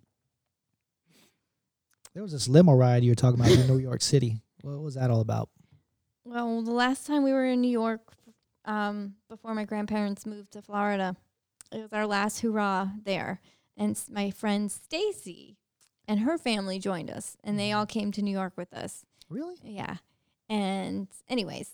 There 2.16 2.24
was 2.24 2.32
this 2.32 2.48
limo 2.48 2.74
ride 2.74 3.04
you 3.04 3.12
were 3.12 3.16
talking 3.16 3.40
about 3.40 3.52
in 3.52 3.68
New 3.68 3.78
York 3.78 4.02
City. 4.02 4.42
What 4.62 4.82
was 4.82 4.96
that 4.96 5.12
all 5.12 5.22
about? 5.22 5.50
Well, 6.26 6.64
the 6.64 6.72
last 6.72 7.06
time 7.06 7.24
we 7.24 7.32
were 7.32 7.46
in 7.46 7.62
New 7.62 7.70
York, 7.70 8.02
um, 8.66 9.18
before 9.30 9.54
my 9.54 9.66
grandparents 9.66 10.26
moved 10.26 10.54
to 10.54 10.64
Florida, 10.64 11.16
it 11.72 11.78
was 11.78 11.94
our 11.94 12.08
last 12.08 12.40
hurrah 12.40 12.90
there, 13.04 13.40
and 13.78 14.02
my 14.10 14.32
friend 14.32 14.72
Stacy 14.72 15.59
and 16.10 16.22
her 16.22 16.38
family 16.38 16.80
joined 16.80 17.12
us, 17.12 17.38
and 17.44 17.58
they 17.58 17.72
all 17.72 17.86
mm-hmm. 17.86 18.00
came 18.00 18.12
to 18.14 18.22
New 18.22 18.32
York 18.32 18.54
with 18.58 18.74
us. 18.74 19.06
Really? 19.30 19.56
Yeah. 19.64 19.98
And 20.50 21.08
anyways, 21.30 21.70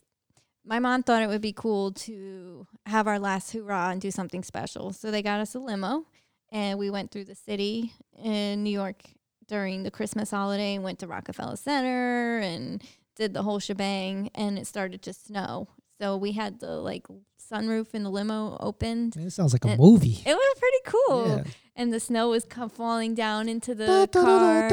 my 0.66 0.80
mom 0.80 1.04
thought 1.04 1.24
it 1.24 1.30
would 1.30 1.42
be 1.42 1.54
cool 1.54 1.92
to 1.92 2.68
have 2.86 3.08
our 3.08 3.18
last 3.18 3.54
hurrah 3.54 3.92
and 3.92 4.02
do 4.02 4.12
something 4.12 4.44
special. 4.44 4.92
So 4.92 5.10
they 5.10 5.22
got 5.22 5.40
us 5.40 5.56
a 5.56 5.60
limo 5.60 6.06
and 6.52 6.78
we 6.78 6.90
went 6.90 7.12
through 7.12 7.26
the 7.26 7.36
city 7.36 7.94
in 8.22 8.64
New 8.64 8.72
York 8.72 9.04
during 9.48 9.84
the 9.84 9.92
Christmas 9.92 10.32
holiday 10.32 10.76
and 10.76 10.84
went 10.84 11.00
to 11.00 11.08
Rockefeller 11.08 11.56
Center 11.56 12.40
and 12.40 12.84
did 13.16 13.34
the 13.34 13.44
whole 13.44 13.60
shebang 13.60 14.30
and 14.36 14.60
it 14.60 14.68
started 14.68 15.02
to 15.04 15.14
snow. 15.14 15.70
So 16.02 16.18
we 16.18 16.34
had 16.34 16.60
the 16.60 16.72
like 16.72 17.06
sunroof 17.40 17.94
in 17.94 18.04
the 18.04 18.10
limo 18.10 18.58
opened. 18.60 19.16
It 19.16 19.32
sounds 19.32 19.54
like 19.54 19.64
a 19.64 19.74
It- 19.74 19.80
movie. 19.80 20.22
It 20.26 20.36
was 20.36 20.60
pretty 20.60 20.78
cool. 20.86 21.28
Yeah. 21.38 21.52
And 21.76 21.92
the 21.92 22.00
snow 22.00 22.30
was 22.30 22.46
come 22.46 22.70
falling 22.70 23.16
down 23.16 23.50
into 23.50 23.76
the 23.76 24.08
car. 24.12 24.70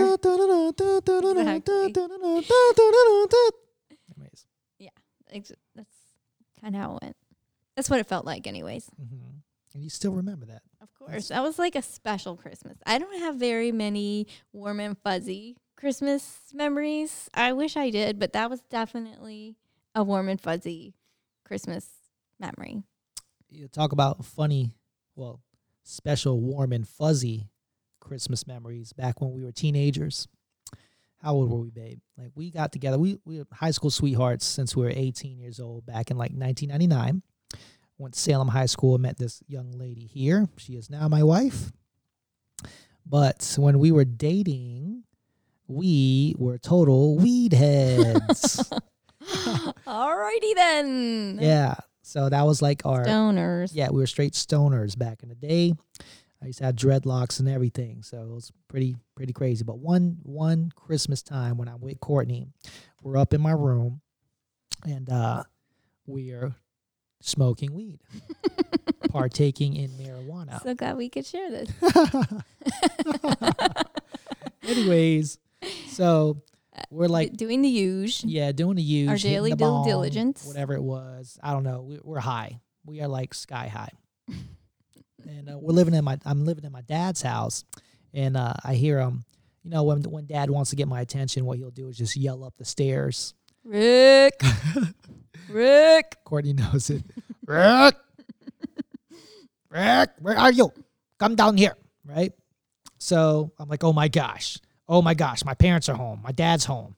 Anyways. 4.16 4.46
Ex- 5.30 5.52
That's 5.74 5.94
kind 6.60 6.76
of 6.76 6.82
how 6.82 6.96
it 6.96 7.02
went. 7.02 7.16
That's 7.74 7.88
what 7.88 7.98
it 8.00 8.06
felt 8.06 8.26
like, 8.26 8.46
anyways. 8.46 8.90
Mhm. 9.00 9.40
And 9.74 9.82
you 9.82 9.88
still 9.88 10.12
remember 10.12 10.44
that. 10.46 10.62
Of 10.82 10.92
course, 10.94 11.28
that 11.28 11.42
was 11.42 11.58
like 11.58 11.74
a 11.74 11.80
special 11.80 12.36
Christmas. 12.36 12.76
I 12.84 12.98
don't 12.98 13.18
have 13.18 13.36
very 13.36 13.72
many 13.72 14.26
warm 14.52 14.78
and 14.78 14.98
fuzzy 14.98 15.56
Christmas 15.76 16.40
memories. 16.52 17.30
I 17.32 17.54
wish 17.54 17.78
I 17.78 17.88
did, 17.88 18.18
but 18.18 18.34
that 18.34 18.50
was 18.50 18.60
definitely 18.68 19.56
a 19.94 20.04
warm 20.04 20.28
and 20.28 20.38
fuzzy 20.38 20.92
Christmas 21.44 21.88
memory. 22.38 22.82
You 23.48 23.68
talk 23.68 23.92
about 23.92 24.22
funny, 24.26 24.72
well, 25.16 25.40
special, 25.84 26.40
warm, 26.40 26.72
and 26.72 26.86
fuzzy 26.86 27.48
Christmas 28.00 28.46
memories 28.46 28.92
back 28.92 29.20
when 29.20 29.32
we 29.32 29.44
were 29.44 29.52
teenagers. 29.52 30.28
How 31.18 31.34
old 31.34 31.50
were 31.50 31.60
we, 31.60 31.70
babe? 31.70 32.00
Like 32.18 32.32
we 32.34 32.50
got 32.50 32.72
together. 32.72 32.98
We 32.98 33.18
we 33.24 33.38
were 33.38 33.46
high 33.52 33.70
school 33.70 33.90
sweethearts 33.90 34.44
since 34.44 34.74
we 34.74 34.82
were 34.84 34.92
18 34.94 35.38
years 35.38 35.60
old 35.60 35.86
back 35.86 36.10
in 36.10 36.16
like 36.16 36.32
1999. 36.32 37.22
Went 37.98 38.14
to 38.14 38.20
Salem 38.20 38.48
High 38.48 38.66
School. 38.66 38.94
and 38.94 39.02
Met 39.02 39.18
this 39.18 39.40
young 39.46 39.70
lady 39.70 40.06
here. 40.06 40.48
She 40.56 40.72
is 40.72 40.90
now 40.90 41.06
my 41.08 41.22
wife. 41.22 41.70
But 43.06 43.54
when 43.58 43.78
we 43.78 43.92
were 43.92 44.04
dating, 44.04 45.04
we 45.68 46.34
were 46.38 46.58
total 46.58 47.16
weed 47.18 47.52
heads. 47.52 48.68
Alrighty 49.86 50.54
then. 50.56 51.38
yeah. 51.40 51.74
So 52.12 52.28
that 52.28 52.42
was 52.42 52.60
like 52.60 52.84
our 52.84 53.06
Stoners. 53.06 53.70
yeah, 53.72 53.88
we 53.88 54.02
were 54.02 54.06
straight 54.06 54.34
stoners 54.34 54.98
back 54.98 55.22
in 55.22 55.30
the 55.30 55.34
day. 55.34 55.72
I 56.42 56.46
used 56.46 56.58
to 56.58 56.66
have 56.66 56.76
dreadlocks 56.76 57.40
and 57.40 57.48
everything, 57.48 58.02
so 58.02 58.20
it 58.20 58.28
was 58.28 58.52
pretty 58.68 58.96
pretty 59.14 59.32
crazy. 59.32 59.64
But 59.64 59.78
one 59.78 60.18
one 60.22 60.72
Christmas 60.76 61.22
time 61.22 61.56
when 61.56 61.68
I'm 61.68 61.80
with 61.80 62.00
Courtney, 62.00 62.48
we're 63.02 63.16
up 63.16 63.32
in 63.32 63.40
my 63.40 63.52
room, 63.52 64.02
and 64.84 65.08
uh, 65.08 65.44
we 66.06 66.32
are 66.32 66.54
smoking 67.20 67.72
weed, 67.72 68.00
partaking 69.08 69.74
in 69.74 69.88
marijuana. 69.92 70.62
So 70.62 70.74
glad 70.74 70.98
we 70.98 71.08
could 71.08 71.24
share 71.24 71.50
this. 71.50 71.70
Anyways, 74.62 75.38
so 75.88 76.42
we're 76.90 77.08
like 77.08 77.36
doing 77.36 77.62
the 77.62 77.68
huge. 77.68 78.24
yeah, 78.24 78.52
doing 78.52 78.76
the 78.76 78.82
use 78.82 79.08
Our 79.10 79.16
daily 79.18 79.50
due 79.50 79.82
diligence. 79.84 80.44
whatever 80.46 80.74
it 80.74 80.82
was. 80.82 81.38
I 81.42 81.52
don't 81.52 81.64
know. 81.64 81.82
We, 81.82 81.98
we're 82.02 82.20
high. 82.20 82.60
We 82.84 83.00
are 83.00 83.08
like 83.08 83.34
sky 83.34 83.68
high. 83.68 83.90
and 85.28 85.48
uh, 85.50 85.58
we're 85.58 85.72
living 85.74 85.94
in 85.94 86.04
my. 86.04 86.18
I'm 86.24 86.44
living 86.44 86.64
in 86.64 86.72
my 86.72 86.82
dad's 86.82 87.22
house, 87.22 87.64
and 88.12 88.36
uh, 88.36 88.54
I 88.64 88.74
hear 88.74 88.98
him. 89.00 89.24
You 89.62 89.70
know, 89.70 89.84
when 89.84 90.02
when 90.02 90.26
dad 90.26 90.50
wants 90.50 90.70
to 90.70 90.76
get 90.76 90.88
my 90.88 91.00
attention, 91.00 91.44
what 91.44 91.58
he'll 91.58 91.70
do 91.70 91.88
is 91.88 91.96
just 91.96 92.16
yell 92.16 92.42
up 92.44 92.54
the 92.56 92.64
stairs. 92.64 93.34
Rick. 93.64 94.40
Rick. 95.48 96.16
Courtney 96.24 96.52
knows 96.54 96.90
it. 96.90 97.02
Rick, 97.46 97.96
Rick, 99.70 100.10
where 100.20 100.38
are 100.38 100.52
you? 100.52 100.72
Come 101.18 101.34
down 101.34 101.56
here, 101.56 101.76
right? 102.04 102.32
So 102.98 103.52
I'm 103.58 103.68
like, 103.68 103.84
oh 103.84 103.92
my 103.92 104.08
gosh, 104.08 104.58
oh 104.88 105.02
my 105.02 105.14
gosh, 105.14 105.44
my 105.44 105.54
parents 105.54 105.88
are 105.88 105.96
home, 105.96 106.20
my 106.22 106.32
dad's 106.32 106.64
home, 106.64 106.96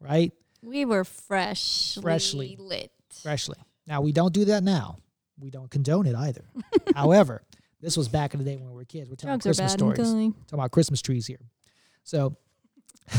right? 0.00 0.32
We 0.62 0.84
were 0.84 1.04
freshly, 1.04 2.02
Freshly. 2.02 2.56
lit. 2.58 2.90
freshly. 3.22 3.58
Now 3.86 4.00
we 4.00 4.12
don't 4.12 4.34
do 4.34 4.46
that 4.46 4.62
now. 4.62 4.98
We 5.38 5.50
don't 5.50 5.70
condone 5.70 6.06
it 6.06 6.16
either. 6.16 6.44
However, 6.94 7.42
this 7.80 7.96
was 7.96 8.08
back 8.08 8.34
in 8.34 8.38
the 8.38 8.44
day 8.44 8.56
when 8.56 8.68
we 8.68 8.74
were 8.74 8.84
kids. 8.84 9.08
We're 9.08 9.16
telling 9.16 9.38
Christmas 9.38 9.72
stories. 9.72 9.98
Talking 9.98 10.34
about 10.52 10.72
Christmas 10.72 11.00
trees 11.00 11.26
here. 11.26 11.40
So 12.02 12.36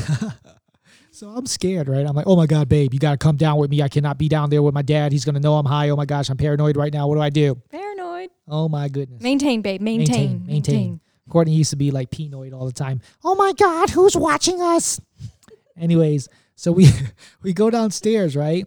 So 1.11 1.27
I'm 1.29 1.45
scared, 1.47 1.89
right? 1.89 2.05
I'm 2.05 2.15
like, 2.15 2.27
oh 2.27 2.35
my 2.35 2.45
God, 2.45 2.69
babe, 2.69 2.93
you 2.93 2.99
gotta 2.99 3.17
come 3.17 3.35
down 3.35 3.57
with 3.57 3.69
me. 3.69 3.81
I 3.81 3.87
cannot 3.89 4.17
be 4.17 4.29
down 4.29 4.49
there 4.49 4.61
with 4.61 4.73
my 4.73 4.81
dad. 4.81 5.11
He's 5.11 5.25
gonna 5.25 5.39
know 5.39 5.55
I'm 5.55 5.65
high. 5.65 5.89
Oh 5.89 5.95
my 5.95 6.05
gosh, 6.05 6.29
I'm 6.29 6.37
paranoid 6.37 6.77
right 6.77 6.93
now. 6.93 7.07
What 7.07 7.15
do 7.15 7.21
I 7.21 7.29
do? 7.29 7.61
Paranoid. 7.71 8.29
Oh 8.47 8.69
my 8.69 8.87
goodness. 8.89 9.21
Maintain, 9.21 9.61
babe. 9.61 9.81
Maintain. 9.81 10.07
Maintain, 10.07 10.45
maintain. 10.45 10.75
Maintain. 10.75 11.01
Courtney 11.29 11.53
used 11.53 11.69
to 11.69 11.75
be 11.75 11.91
like 11.91 12.09
penoid 12.09 12.53
all 12.53 12.65
the 12.65 12.73
time. 12.73 13.01
Oh 13.23 13.35
my 13.35 13.53
God, 13.53 13.89
who's 13.91 14.15
watching 14.17 14.61
us? 14.61 14.99
Anyways, 15.77 16.27
so 16.55 16.71
we 16.71 16.89
we 17.41 17.53
go 17.53 17.69
downstairs, 17.69 18.35
right? 18.35 18.65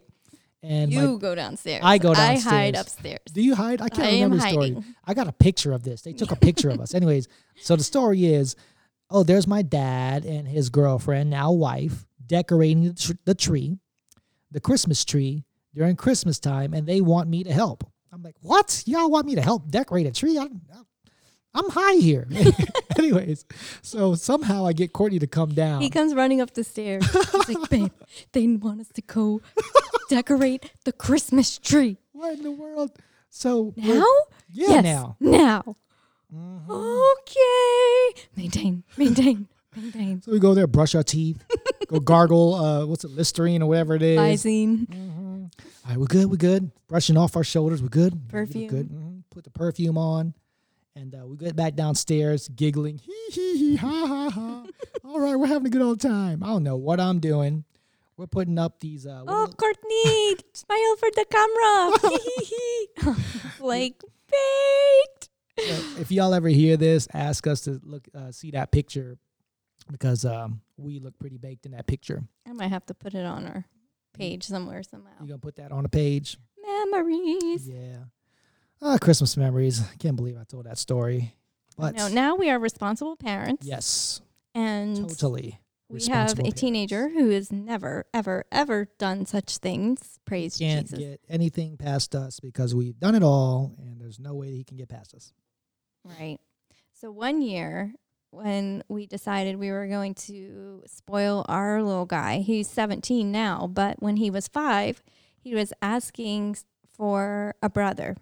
And 0.63 0.93
my- 0.93 1.01
you 1.01 1.19
go 1.19 1.35
downstairs. 1.35 1.81
I 1.83 1.97
go 1.97 2.13
downstairs. 2.13 2.47
I 2.47 2.49
hide 2.49 2.75
upstairs. 2.75 3.19
do 3.31 3.41
you 3.41 3.53
hide? 3.53 3.81
I 3.81 3.89
can't 3.89 4.07
I 4.07 4.11
remember 4.13 4.37
the 4.37 4.49
story. 4.49 4.73
hiding. 4.73 4.85
I 5.05 5.13
got 5.13 5.27
a 5.27 5.33
picture 5.33 5.73
of 5.73 5.83
this. 5.83 6.01
They 6.01 6.13
took 6.13 6.31
a 6.31 6.37
picture 6.37 6.69
of 6.69 6.79
us. 6.79 6.93
Anyways, 6.95 7.27
so 7.57 7.75
the 7.75 7.83
story 7.83 8.25
is, 8.25 8.55
oh, 9.09 9.23
there's 9.23 9.45
my 9.45 9.61
dad 9.61 10.23
and 10.23 10.47
his 10.47 10.69
girlfriend, 10.69 11.29
now 11.29 11.51
wife, 11.51 12.05
decorating 12.25 12.95
the, 13.25 13.35
tree, 13.35 13.77
the 14.51 14.61
Christmas 14.61 15.03
tree 15.03 15.43
during 15.75 15.97
Christmas 15.97 16.39
time, 16.39 16.73
and 16.73 16.87
they 16.87 17.01
want 17.01 17.27
me 17.27 17.43
to 17.43 17.51
help. 17.51 17.83
I'm 18.13 18.23
like, 18.23 18.35
what? 18.41 18.83
Y'all 18.85 19.09
want 19.09 19.25
me 19.25 19.35
to 19.35 19.41
help 19.41 19.69
decorate 19.69 20.05
a 20.07 20.11
tree? 20.11 20.37
I'm, 20.37 20.61
I'm 21.55 21.69
high 21.69 21.95
here. 21.95 22.27
Anyways, 22.97 23.45
so 23.81 24.15
somehow 24.15 24.65
I 24.65 24.73
get 24.73 24.91
Courtney 24.93 25.19
to 25.19 25.27
come 25.27 25.53
down. 25.53 25.81
He 25.81 25.89
comes 25.89 26.13
running 26.15 26.41
up 26.41 26.53
the 26.53 26.63
stairs. 26.63 27.05
He's 27.11 27.49
like, 27.49 27.69
babe, 27.69 27.91
they 28.31 28.47
want 28.47 28.81
us 28.81 28.87
to 28.95 29.01
go 29.01 29.41
decorate 30.09 30.71
the 30.83 30.91
Christmas 30.91 31.57
tree. 31.57 31.97
what 32.11 32.37
in 32.37 32.43
the 32.43 32.51
world? 32.51 32.91
So 33.29 33.73
Now? 33.75 34.03
yeah, 34.51 34.67
yes. 34.69 34.83
now. 34.83 35.17
Now. 35.19 35.75
Mhm. 36.33 36.69
Okay. 37.21 38.21
Maintain, 38.35 38.83
maintain, 38.97 39.47
maintain. 39.75 40.21
So 40.21 40.31
we 40.31 40.39
go 40.39 40.53
there, 40.55 40.65
brush 40.67 40.95
our 40.95 41.03
teeth, 41.03 41.43
go 41.87 41.99
gargle, 41.99 42.55
uh, 42.55 42.85
what's 42.87 43.03
it, 43.03 43.11
Listerine 43.11 43.61
or 43.61 43.67
whatever 43.69 43.95
it 43.95 44.01
is. 44.01 44.19
Visine. 44.43 44.87
Mhm. 44.87 45.51
All 45.85 45.89
right, 45.89 45.97
we're 45.99 46.05
good. 46.07 46.29
We're 46.31 46.37
good. 46.37 46.71
Brushing 46.87 47.17
off 47.17 47.35
our 47.35 47.43
shoulders. 47.43 47.81
We're 47.83 47.89
good. 47.89 48.13
We're 48.31 48.45
Perfume. 48.45 48.67
good. 48.67 48.89
Mhm. 48.89 49.23
Put 49.29 49.43
the 49.43 49.49
perfume 49.51 49.97
on, 49.97 50.33
and 50.95 51.15
uh, 51.15 51.25
we 51.25 51.37
get 51.37 51.55
back 51.55 51.75
downstairs, 51.75 52.47
giggling. 52.49 52.97
Hee 52.99 53.29
hee 53.31 53.57
hee. 53.57 53.75
Ha 53.77 54.05
ha 54.07 54.29
ha. 54.29 54.65
All 55.05 55.19
right, 55.19 55.35
we're 55.35 55.47
having 55.47 55.67
a 55.67 55.69
good 55.69 55.81
old 55.81 55.99
time. 56.01 56.43
I 56.43 56.47
don't 56.47 56.63
know 56.63 56.75
what 56.77 56.99
I'm 56.99 57.19
doing. 57.19 57.63
We're 58.17 58.27
putting 58.27 58.59
up 58.59 58.79
these. 58.79 59.07
Uh, 59.07 59.23
Oh, 59.27 59.47
Courtney, 59.57 60.35
smile 60.53 60.95
for 60.97 61.09
the 61.15 61.25
camera. 63.01 63.17
like, 63.59 64.01
baked. 64.29 65.29
so 65.59 66.01
if 66.01 66.11
y'all 66.11 66.33
ever 66.33 66.47
hear 66.49 66.77
this, 66.77 67.07
ask 67.13 67.47
us 67.47 67.61
to 67.61 67.79
look, 67.83 68.07
uh, 68.15 68.31
see 68.31 68.51
that 68.51 68.71
picture, 68.71 69.17
because 69.91 70.25
um, 70.25 70.61
we 70.77 70.99
look 70.99 71.17
pretty 71.17 71.37
baked 71.37 71.65
in 71.65 71.71
that 71.71 71.87
picture. 71.87 72.23
I 72.47 72.53
might 72.53 72.69
have 72.69 72.85
to 72.87 72.93
put 72.93 73.15
it 73.15 73.25
on 73.25 73.45
our 73.47 73.65
page 74.13 74.43
somewhere 74.43 74.83
somehow. 74.83 75.09
You 75.21 75.27
gonna 75.29 75.39
put 75.39 75.55
that 75.55 75.71
on 75.71 75.83
a 75.85 75.89
page? 75.89 76.37
Memories. 76.63 77.67
Yeah. 77.67 77.97
Ah, 78.85 78.97
Christmas 78.99 79.37
memories. 79.37 79.81
I 79.81 79.95
can't 79.97 80.17
believe 80.17 80.37
I 80.37 80.43
told 80.43 80.65
that 80.65 80.77
story. 80.77 81.35
But 81.77 81.95
No, 81.95 82.07
now 82.09 82.35
we 82.35 82.49
are 82.49 82.59
responsible 82.59 83.15
parents. 83.15 83.65
yes, 83.65 84.21
And 84.53 84.97
totally. 85.09 85.59
we 85.89 86.03
have 86.07 86.33
a 86.33 86.35
parents. 86.35 86.59
teenager 86.61 87.07
who 87.09 87.29
has 87.29 87.51
never, 87.51 88.05
ever, 88.13 88.43
ever 88.51 88.89
done 88.99 89.25
such 89.25 89.57
things. 89.57 90.19
Praise 90.25 90.57
Can't 90.57 90.85
Jesus. 90.87 90.99
get 90.99 91.21
anything 91.29 91.77
past 91.77 92.13
us 92.13 92.39
because 92.41 92.75
we've 92.75 92.99
done 92.99 93.15
it 93.15 93.23
all, 93.23 93.73
and 93.79 93.99
there's 94.01 94.19
no 94.19 94.33
way 94.35 94.51
he 94.51 94.63
can 94.65 94.75
get 94.77 94.89
past 94.89 95.13
us. 95.15 95.33
Right. 96.03 96.39
So 96.91 97.09
one 97.09 97.41
year 97.41 97.93
when 98.31 98.83
we 98.89 99.05
decided 99.07 99.55
we 99.57 99.71
were 99.71 99.87
going 99.87 100.15
to 100.15 100.83
spoil 100.87 101.45
our 101.47 101.81
little 101.81 102.05
guy, 102.05 102.39
he's 102.39 102.67
17 102.69 103.31
now, 103.31 103.67
but 103.71 104.01
when 104.01 104.17
he 104.17 104.29
was 104.29 104.47
five, 104.47 105.01
he 105.39 105.55
was 105.55 105.71
asking 105.81 106.57
for 106.85 107.55
a 107.63 107.69
brother 107.69 108.17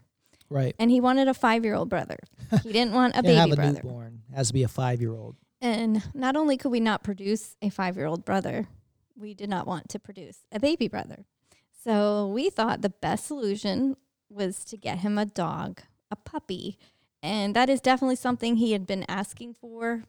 Right. 0.51 0.75
and 0.77 0.91
he 0.91 1.00
wanted 1.00 1.27
a 1.29 1.34
five 1.34 1.63
year 1.63 1.75
old 1.75 1.89
brother. 1.89 2.17
He 2.62 2.72
didn't 2.74 2.93
want 2.93 3.15
a 3.15 3.24
baby 3.24 3.36
have 3.36 3.51
a 3.51 3.55
brother. 3.55 3.81
newborn. 3.84 4.22
Has 4.36 4.48
to 4.48 4.53
be 4.53 4.63
a 4.63 4.67
five-year-old. 4.67 5.38
And 5.62 6.04
not 6.13 6.36
only 6.36 6.58
could 6.58 6.71
we 6.71 6.80
not 6.80 7.04
produce 7.04 7.56
a 7.62 7.69
five 7.69 7.95
year 7.95 8.06
old 8.06 8.25
brother, 8.25 8.67
we 9.15 9.34
did 9.34 9.49
not 9.49 9.65
want 9.65 9.89
to 9.89 9.99
produce 9.99 10.39
a 10.52 10.60
baby 10.60 10.88
brother. 10.88 11.25
So 11.84 12.28
we 12.28 12.49
thought 12.49 12.82
the 12.82 12.89
best 12.89 13.25
solution 13.25 13.95
was 14.30 14.65
to 14.65 14.78
get 14.78 14.99
him 14.99 15.17
a 15.17 15.25
dog, 15.25 15.82
a 16.12 16.15
puppy. 16.15 16.78
And 17.23 17.56
that 17.56 17.69
is 17.69 17.80
definitely 17.82 18.15
something 18.15 18.56
he 18.56 18.71
had 18.73 18.86
been 18.86 19.06
asking 19.08 19.54
for. 19.54 20.04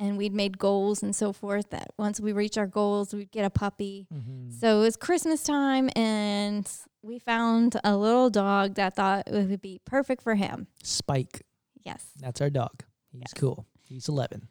And 0.00 0.16
we'd 0.16 0.32
made 0.32 0.58
goals 0.58 1.02
and 1.02 1.14
so 1.14 1.32
forth 1.32 1.70
that 1.70 1.88
once 1.98 2.20
we 2.20 2.32
reach 2.32 2.56
our 2.56 2.68
goals, 2.68 3.12
we'd 3.12 3.32
get 3.32 3.44
a 3.44 3.50
puppy. 3.50 4.06
Mm-hmm. 4.14 4.50
So 4.52 4.78
it 4.78 4.82
was 4.84 4.96
Christmas 4.96 5.42
time, 5.42 5.90
and 5.96 6.70
we 7.02 7.18
found 7.18 7.80
a 7.82 7.96
little 7.96 8.30
dog 8.30 8.74
that 8.76 8.94
thought 8.94 9.24
it 9.26 9.32
would 9.32 9.60
be 9.60 9.80
perfect 9.84 10.22
for 10.22 10.36
him. 10.36 10.68
Spike. 10.84 11.42
Yes. 11.84 12.12
That's 12.20 12.40
our 12.40 12.50
dog. 12.50 12.84
He's 13.10 13.22
Yes. 13.22 13.32
cool. 13.34 13.66
He's 13.82 14.08
11. 14.08 14.48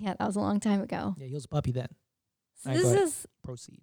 Yeah, 0.00 0.14
that 0.18 0.26
was 0.26 0.36
a 0.36 0.40
long 0.40 0.60
time 0.60 0.82
ago. 0.82 1.14
Yeah, 1.18 1.28
he 1.28 1.34
was 1.34 1.46
a 1.46 1.48
puppy 1.48 1.72
then. 1.72 1.88
So 2.62 2.70
right, 2.70 2.78
this 2.78 2.92
is 2.92 3.26
Proceed. 3.42 3.80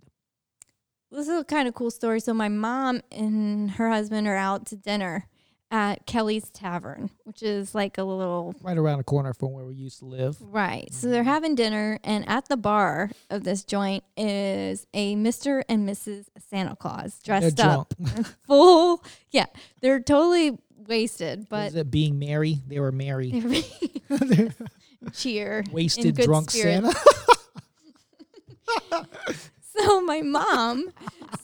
this 1.12 1.28
is 1.28 1.40
a 1.40 1.44
kind 1.44 1.68
of 1.68 1.74
cool 1.74 1.90
story. 1.92 2.20
So 2.20 2.34
my 2.34 2.50
mom 2.50 3.02
and 3.12 3.72
her 3.72 3.90
husband 3.90 4.28
are 4.28 4.36
out 4.36 4.66
to 4.68 4.76
dinner 4.76 5.28
at 5.72 6.06
Kelly's 6.06 6.50
Tavern, 6.50 7.10
which 7.24 7.42
is 7.42 7.74
like 7.74 7.98
a 7.98 8.04
little 8.04 8.54
Right 8.62 8.78
around 8.78 8.98
the 8.98 9.04
corner 9.04 9.34
from 9.34 9.54
where 9.54 9.66
we 9.66 9.74
used 9.74 10.00
to 10.00 10.06
live. 10.06 10.38
right. 10.42 10.94
So 10.94 11.08
they're 11.08 11.22
mm-hmm. 11.22 11.30
having 11.30 11.56
dinner, 11.56 12.00
and 12.04 12.28
at 12.28 12.50
the 12.50 12.58
bar 12.58 13.10
of 13.30 13.44
this 13.44 13.64
joint 13.64 14.04
is 14.18 14.86
a 14.94 15.16
Mr. 15.16 15.64
and 15.70 15.88
Mrs. 15.88 16.26
Santa 16.50 16.76
Claus 16.76 17.20
They're 17.26 17.40
dressed 17.40 17.60
up, 17.60 17.94
full. 18.46 19.04
Yeah, 19.32 19.46
they're 19.82 20.02
totally 20.02 20.58
wasted, 20.88 21.48
But 21.50 21.74
but 21.74 21.80
it 21.80 21.92
being 21.92 22.20
merry? 22.20 22.60
They 22.68 22.80
were 22.80 22.92
merry. 22.92 23.32
they're 24.10 24.54
cheer. 25.14 25.64
Wasted 25.72 26.16
drunk 26.16 26.52
spirit. 26.52 26.84
Santa. 26.84 27.00
So 29.74 30.02
my 30.02 30.22
mom 30.22 30.92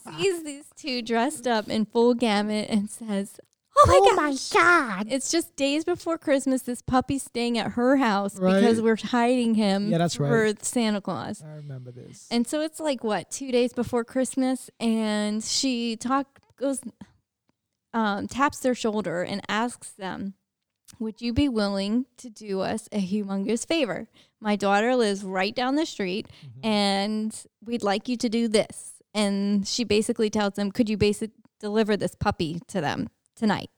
sees 0.04 0.44
these 0.44 0.66
two 0.76 1.00
dressed 1.00 1.46
up 1.46 1.68
in 1.68 1.86
full 1.86 2.12
gamut 2.14 2.68
and 2.68 2.90
says, 2.90 3.40
"Oh 3.86 4.12
my 4.16 4.30
gosh, 4.30 4.48
God. 4.50 5.06
It's 5.10 5.30
just 5.30 5.54
days 5.56 5.84
before 5.84 6.18
Christmas. 6.18 6.62
This 6.62 6.82
puppy's 6.82 7.22
staying 7.22 7.58
at 7.58 7.72
her 7.72 7.96
house 7.96 8.34
because 8.34 8.80
we're 8.80 8.96
hiding 8.96 9.54
him 9.54 9.90
Yeah, 9.90 9.98
that's 9.98 10.16
for 10.16 10.28
right. 10.44 10.64
Santa 10.64 11.00
Claus. 11.00 11.42
I 11.42 11.54
remember 11.54 11.90
this. 11.92 12.26
And 12.30 12.46
so 12.46 12.60
it's 12.60 12.80
like 12.80 13.04
what 13.04 13.30
two 13.30 13.52
days 13.52 13.72
before 13.72 14.04
Christmas, 14.04 14.70
and 14.80 15.42
she 15.42 15.96
talk 15.96 16.40
goes, 16.56 16.80
um, 17.94 18.26
taps 18.28 18.60
their 18.60 18.74
shoulder 18.74 19.22
and 19.22 19.40
asks 19.48 19.90
them, 19.90 20.34
"Would 20.98 21.20
you 21.20 21.32
be 21.32 21.48
willing 21.48 22.06
to 22.18 22.28
do 22.30 22.60
us 22.60 22.88
a 22.92 23.00
humongous 23.00 23.66
favor? 23.66 24.08
My 24.40 24.56
daughter 24.56 24.94
lives 24.96 25.22
right 25.24 25.54
down 25.54 25.76
the 25.76 25.86
street, 25.86 26.26
Mhm. 26.44 26.64
and 26.66 27.44
we'd 27.64 27.82
like 27.82 28.08
you 28.08 28.16
to 28.16 28.28
do 28.28 28.48
this." 28.48 28.94
And 29.14 29.66
she 29.66 29.84
basically 29.84 30.30
tells 30.30 30.54
them, 30.54 30.70
"Could 30.70 30.88
you 30.88 30.96
basic 30.96 31.30
deliver 31.60 31.96
this 31.96 32.14
puppy 32.14 32.60
to 32.68 32.80
them 32.80 33.08
tonight?" 33.38 33.70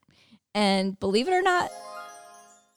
And 0.54 0.98
believe 0.98 1.28
it 1.28 1.32
or 1.32 1.42
not, 1.42 1.70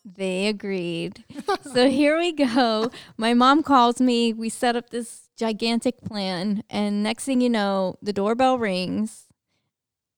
they 0.05 0.47
agreed. 0.47 1.23
so 1.73 1.89
here 1.89 2.17
we 2.19 2.31
go. 2.33 2.91
My 3.17 3.33
mom 3.33 3.63
calls 3.63 3.99
me. 4.01 4.33
We 4.33 4.49
set 4.49 4.75
up 4.75 4.89
this 4.89 5.29
gigantic 5.37 6.01
plan, 6.01 6.63
and 6.69 7.01
next 7.01 7.25
thing 7.25 7.41
you 7.41 7.49
know, 7.49 7.95
the 8.01 8.13
doorbell 8.13 8.57
rings, 8.59 9.25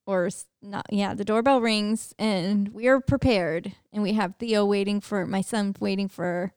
or 0.06 0.30
not? 0.62 0.86
Yeah, 0.92 1.14
the 1.14 1.24
doorbell 1.26 1.62
rings, 1.62 2.14
and 2.20 2.70
we 2.70 2.88
are 2.88 3.00
prepared. 3.00 3.74
And 3.94 4.04
we 4.04 4.14
have 4.14 4.36
Theo 4.38 4.66
waiting 4.66 5.00
for 5.02 5.26
my 5.26 5.42
son 5.42 5.76
waiting 5.80 6.10
for 6.10 6.52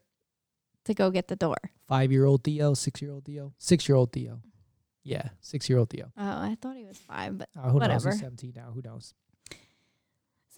to 0.87 0.95
go 0.95 1.11
get 1.11 1.29
the 1.29 1.37
door. 1.37 1.57
Five 1.87 2.11
year 2.11 2.25
old 2.25 2.43
Theo, 2.45 2.75
six 2.75 3.01
year 3.03 3.13
old 3.13 3.25
Theo, 3.27 3.53
six 3.59 3.89
year 3.89 3.97
old 3.97 4.13
Theo. 4.13 4.41
Yeah, 5.05 5.29
six 5.41 5.69
year 5.71 5.79
old 5.79 5.91
Theo. 5.91 6.13
Oh, 6.17 6.23
I 6.27 6.57
thought 6.61 6.77
he 6.77 6.85
was 6.85 6.99
five, 6.99 7.39
but 7.39 7.49
Uh, 7.57 7.71
who 7.71 7.79
knows? 7.79 7.81
Whatever. 7.81 8.11
He's 8.11 8.21
17 8.21 8.53
now. 8.57 8.73
Who 8.75 8.83
knows? 8.83 9.15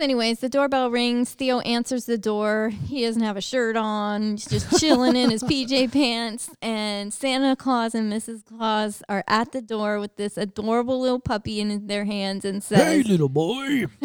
So, 0.01 0.05
anyways, 0.05 0.39
the 0.39 0.49
doorbell 0.49 0.91
rings. 0.91 1.35
Theo 1.35 1.61
answers 1.61 2.07
the 2.07 2.17
door. 2.17 2.71
He 2.71 3.05
doesn't 3.05 3.21
have 3.21 3.37
a 3.37 3.43
shirt 3.43 3.77
on. 3.77 4.31
He's 4.31 4.47
just 4.47 4.81
chilling 4.81 5.15
in 5.15 5.29
his 5.29 5.43
PJ 5.43 5.93
pants. 5.93 6.49
And 6.63 7.13
Santa 7.13 7.55
Claus 7.55 7.95
and 7.95 8.11
Mrs. 8.11 8.43
Claus 8.47 9.03
are 9.11 9.23
at 9.29 9.53
the 9.53 9.61
door 9.61 10.01
with 10.01 10.17
this 10.17 10.39
adorable 10.39 11.03
little 11.03 11.21
puppy 11.21 11.61
in 11.61 11.87
their 11.87 12.07
hands 12.07 12.47
and 12.47 12.65
says, 12.65 12.83
"Hey, 12.83 13.03
little 13.03 13.29
boy. 13.29 13.89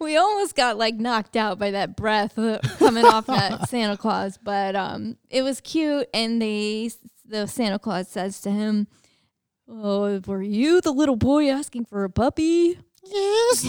we 0.00 0.16
almost 0.16 0.56
got 0.56 0.76
like 0.76 0.96
knocked 0.96 1.36
out 1.36 1.60
by 1.60 1.70
that 1.70 1.94
breath 1.94 2.36
uh, 2.36 2.58
coming 2.80 3.04
off 3.04 3.26
that 3.26 3.68
Santa 3.68 3.96
Claus, 3.96 4.40
but 4.42 4.74
um, 4.74 5.16
it 5.30 5.42
was 5.42 5.60
cute. 5.60 6.08
And 6.12 6.42
they, 6.42 6.90
the 7.24 7.46
Santa 7.46 7.78
Claus 7.78 8.08
says 8.08 8.40
to 8.40 8.50
him, 8.50 8.88
"Oh, 9.68 10.20
were 10.26 10.42
you 10.42 10.80
the 10.80 10.90
little 10.90 11.14
boy 11.14 11.48
asking 11.48 11.84
for 11.84 12.02
a 12.02 12.10
puppy?" 12.10 12.80
Yes. 13.04 13.66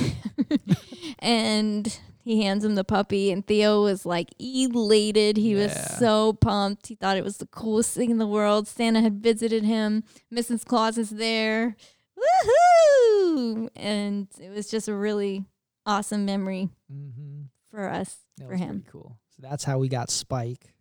and 1.19 1.99
he 2.23 2.41
hands 2.43 2.63
him 2.63 2.75
the 2.75 2.83
puppy, 2.83 3.31
and 3.31 3.45
Theo 3.45 3.83
was 3.83 4.05
like 4.05 4.29
elated. 4.39 5.37
He 5.37 5.55
was 5.55 5.71
Yeah. 5.73 5.87
so 5.97 6.33
pumped. 6.33 6.87
He 6.87 6.95
thought 6.95 7.17
it 7.17 7.23
was 7.23 7.37
the 7.37 7.47
coolest 7.47 7.93
thing 7.95 8.09
in 8.11 8.17
the 8.17 8.27
world. 8.27 8.67
Santa 8.67 9.01
had 9.01 9.21
visited 9.21 9.63
him. 9.63 10.03
Mrs. 10.33 10.65
Claus 10.65 10.97
is 10.97 11.09
there. 11.09 11.75
Woohoo! 12.17 13.69
And 13.75 14.27
it 14.39 14.49
was 14.51 14.69
just 14.69 14.87
a 14.87 14.93
really 14.95 15.45
awesome 15.85 16.25
memory. 16.25 16.69
hmm 16.89 17.41
for 17.71 17.89
us 17.89 18.17
That 18.37 18.45
for 18.45 18.51
was 18.51 18.59
him. 18.59 18.69
pretty 18.81 18.91
cool. 18.91 19.17
So 19.31 19.41
that's 19.41 19.63
how 19.63 19.79
we 19.79 19.89
got 19.89 20.11
Spike. 20.11 20.71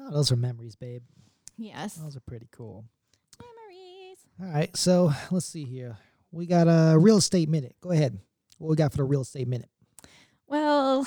Oh, 0.00 0.10
those 0.10 0.32
are 0.32 0.36
memories, 0.36 0.76
babe. 0.76 1.02
Yes. 1.58 1.96
Those 1.96 2.16
are 2.16 2.20
pretty 2.20 2.48
cool. 2.50 2.86
Memories. 3.38 4.16
All 4.40 4.46
right, 4.46 4.74
so 4.74 5.12
let's 5.30 5.44
see 5.44 5.64
here. 5.66 5.98
We 6.30 6.46
got 6.46 6.66
a 6.68 6.98
real 6.98 7.16
estate 7.18 7.48
minute. 7.48 7.76
Go 7.80 7.90
ahead. 7.90 8.18
What 8.58 8.68
we 8.70 8.76
got 8.76 8.92
for 8.92 8.98
the 8.98 9.04
real 9.04 9.22
estate 9.22 9.48
minute? 9.48 9.70
Well, 10.46 11.06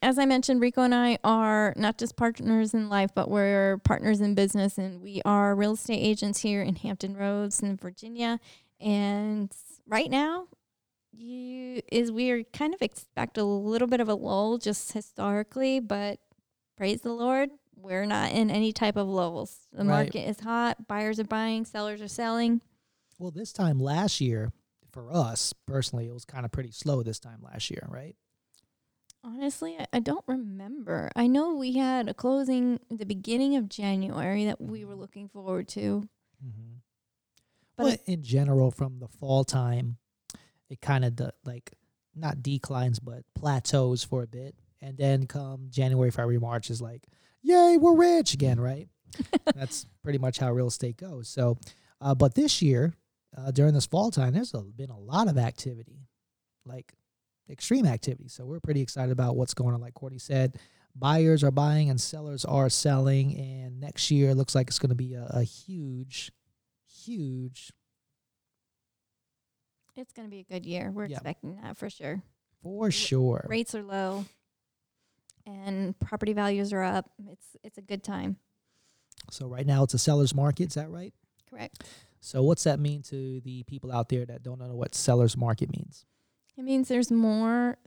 as 0.00 0.18
I 0.18 0.24
mentioned, 0.24 0.60
Rico 0.60 0.82
and 0.82 0.94
I 0.94 1.18
are 1.24 1.74
not 1.76 1.98
just 1.98 2.16
partners 2.16 2.74
in 2.74 2.88
life, 2.88 3.10
but 3.14 3.30
we're 3.30 3.78
partners 3.78 4.20
in 4.20 4.34
business, 4.34 4.78
and 4.78 5.00
we 5.00 5.20
are 5.24 5.54
real 5.54 5.72
estate 5.72 5.98
agents 5.98 6.40
here 6.40 6.62
in 6.62 6.76
Hampton 6.76 7.16
Roads 7.16 7.60
in 7.60 7.76
Virginia. 7.76 8.38
And 8.80 9.50
right 9.86 10.10
now, 10.10 10.46
you 11.12 11.82
is 11.90 12.10
we 12.10 12.30
are 12.30 12.42
kind 12.42 12.74
of 12.74 12.82
expect 12.82 13.36
a 13.38 13.44
little 13.44 13.88
bit 13.88 14.00
of 14.00 14.08
a 14.08 14.14
lull 14.14 14.58
just 14.58 14.92
historically, 14.92 15.78
but 15.80 16.18
praise 16.76 17.02
the 17.02 17.12
Lord, 17.12 17.50
we're 17.76 18.06
not 18.06 18.32
in 18.32 18.50
any 18.50 18.72
type 18.72 18.96
of 18.96 19.06
lulls. 19.08 19.68
The 19.72 19.78
Right. 19.84 20.04
market 20.06 20.28
is 20.28 20.40
hot, 20.40 20.88
buyers 20.88 21.20
are 21.20 21.24
buying, 21.24 21.64
sellers 21.64 22.00
are 22.00 22.08
selling. 22.08 22.60
Well, 23.18 23.30
this 23.30 23.52
time 23.52 23.78
last 23.78 24.20
year, 24.20 24.52
for 24.92 25.10
us 25.12 25.52
personally, 25.66 26.06
it 26.06 26.12
was 26.14 26.24
kind 26.24 26.44
of 26.44 26.52
pretty 26.52 26.70
slow 26.70 27.02
this 27.02 27.18
time 27.18 27.40
last 27.42 27.70
year, 27.70 27.86
right? 27.88 28.14
Honestly, 29.24 29.76
I, 29.78 29.86
I 29.92 30.00
don't 30.00 30.24
remember. 30.26 31.10
I 31.14 31.28
know 31.28 31.54
we 31.54 31.74
had 31.74 32.08
a 32.08 32.14
closing 32.14 32.80
at 32.90 32.98
the 32.98 33.06
beginning 33.06 33.54
of 33.56 33.68
January 33.68 34.44
that 34.46 34.60
we 34.60 34.84
were 34.84 34.94
Mhm. 34.94 34.98
looking 35.00 35.28
forward 35.28 35.68
to. 35.68 36.08
Mm-hmm. 36.44 36.74
But 37.76 37.84
But 37.84 38.00
in 38.06 38.22
general, 38.22 38.70
from 38.70 38.98
the 38.98 39.06
fall 39.08 39.44
time, 39.44 39.98
it 40.68 40.80
kind 40.80 41.04
of 41.04 41.14
de- 41.16 41.32
like 41.44 41.72
not 42.14 42.42
declines, 42.42 42.98
but 42.98 43.22
plateaus 43.34 44.02
for 44.04 44.22
a 44.22 44.26
bit, 44.26 44.56
and 44.80 44.98
then 44.98 45.26
come 45.26 45.68
January, 45.70 46.10
February, 46.10 46.38
March 46.40 46.68
is 46.68 46.82
like, 46.82 47.06
yay, 47.42 47.76
we're 47.78 47.94
rich 47.96 48.34
again, 48.34 48.60
right? 48.60 48.88
That's 49.54 49.86
pretty 50.02 50.18
much 50.18 50.38
how 50.38 50.52
real 50.52 50.66
estate 50.66 50.96
goes. 50.96 51.28
So, 51.28 51.58
uh, 52.00 52.14
but 52.14 52.34
this 52.34 52.60
year, 52.60 52.94
uh, 53.36 53.50
during 53.50 53.74
this 53.74 53.86
fall 53.86 54.10
time, 54.10 54.34
there's 54.34 54.54
a, 54.54 54.60
been 54.62 54.90
a 54.90 54.98
lot 54.98 55.28
of 55.28 55.38
activity, 55.38 56.06
like 56.64 56.92
extreme 57.50 57.86
activity. 57.86 58.28
So 58.28 58.44
we're 58.44 58.60
pretty 58.60 58.80
excited 58.82 59.10
about 59.12 59.36
what's 59.36 59.54
going 59.54 59.74
on. 59.74 59.80
Like 59.80 59.94
Courtney 59.94 60.18
said, 60.18 60.58
buyers 60.94 61.42
are 61.42 61.50
buying 61.50 61.90
and 61.90 62.00
sellers 62.00 62.44
are 62.44 62.68
selling, 62.68 63.36
and 63.38 63.80
next 63.80 64.10
year 64.10 64.34
looks 64.34 64.54
like 64.54 64.68
it's 64.68 64.78
going 64.78 64.90
to 64.90 64.94
be 64.94 65.14
a, 65.14 65.26
a 65.30 65.42
huge, 65.42 66.30
huge 67.04 67.72
It's 69.96 70.12
going 70.12 70.26
to 70.26 70.30
be 70.30 70.40
a 70.40 70.44
good 70.44 70.64
year. 70.66 70.90
We're 70.90 71.06
Yeah. 71.06 71.16
expecting 71.16 71.56
that 71.62 71.76
for 71.76 71.90
sure. 71.90 72.22
for 72.62 72.90
sure. 72.90 73.44
Rates 73.48 73.74
are 73.74 73.82
low 73.82 74.24
and 75.44 75.98
property 75.98 76.32
values 76.32 76.72
are 76.72 76.82
up. 76.82 77.10
It's 77.30 77.56
it's 77.64 77.76
a 77.78 77.82
good 77.82 78.04
time. 78.04 78.36
So 79.30 79.48
right 79.48 79.66
now 79.66 79.82
it's 79.84 79.94
a 79.94 79.98
seller's 79.98 80.34
market. 80.34 80.68
Is 80.68 80.74
that 80.74 80.88
right? 80.90 81.12
Correct. 81.50 81.82
So 82.24 82.40
what's 82.44 82.62
that 82.62 82.78
mean 82.78 83.02
to 83.04 83.40
the 83.40 83.64
people 83.64 83.90
out 83.90 84.08
there 84.08 84.24
that 84.24 84.44
don't 84.44 84.60
know 84.60 84.76
what 84.76 84.94
seller's 84.94 85.36
market 85.36 85.70
means? 85.76 86.06
It 86.56 86.62
means 86.62 86.86
there's 86.86 87.10
more 87.10 87.78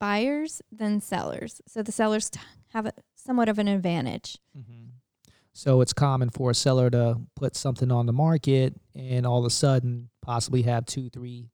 buyers 0.00 0.62
than 0.72 1.02
sellers. 1.02 1.60
So 1.68 1.82
the 1.82 1.92
sellers 1.92 2.30
t- 2.30 2.40
have 2.72 2.86
a, 2.86 2.92
somewhat 3.14 3.50
of 3.50 3.58
an 3.58 3.68
advantage. 3.68 4.38
Mm-hmm. 4.58 4.86
So 5.52 5.82
it's 5.82 5.92
common 5.92 6.30
for 6.30 6.50
a 6.50 6.54
seller 6.54 6.88
to 6.90 7.20
put 7.36 7.54
something 7.54 7.92
on 7.92 8.06
the 8.06 8.12
market 8.14 8.74
and 8.94 9.26
all 9.26 9.40
of 9.40 9.44
a 9.44 9.50
sudden 9.50 10.08
possibly 10.22 10.62
have 10.62 10.86
two, 10.86 11.10
three 11.10 11.50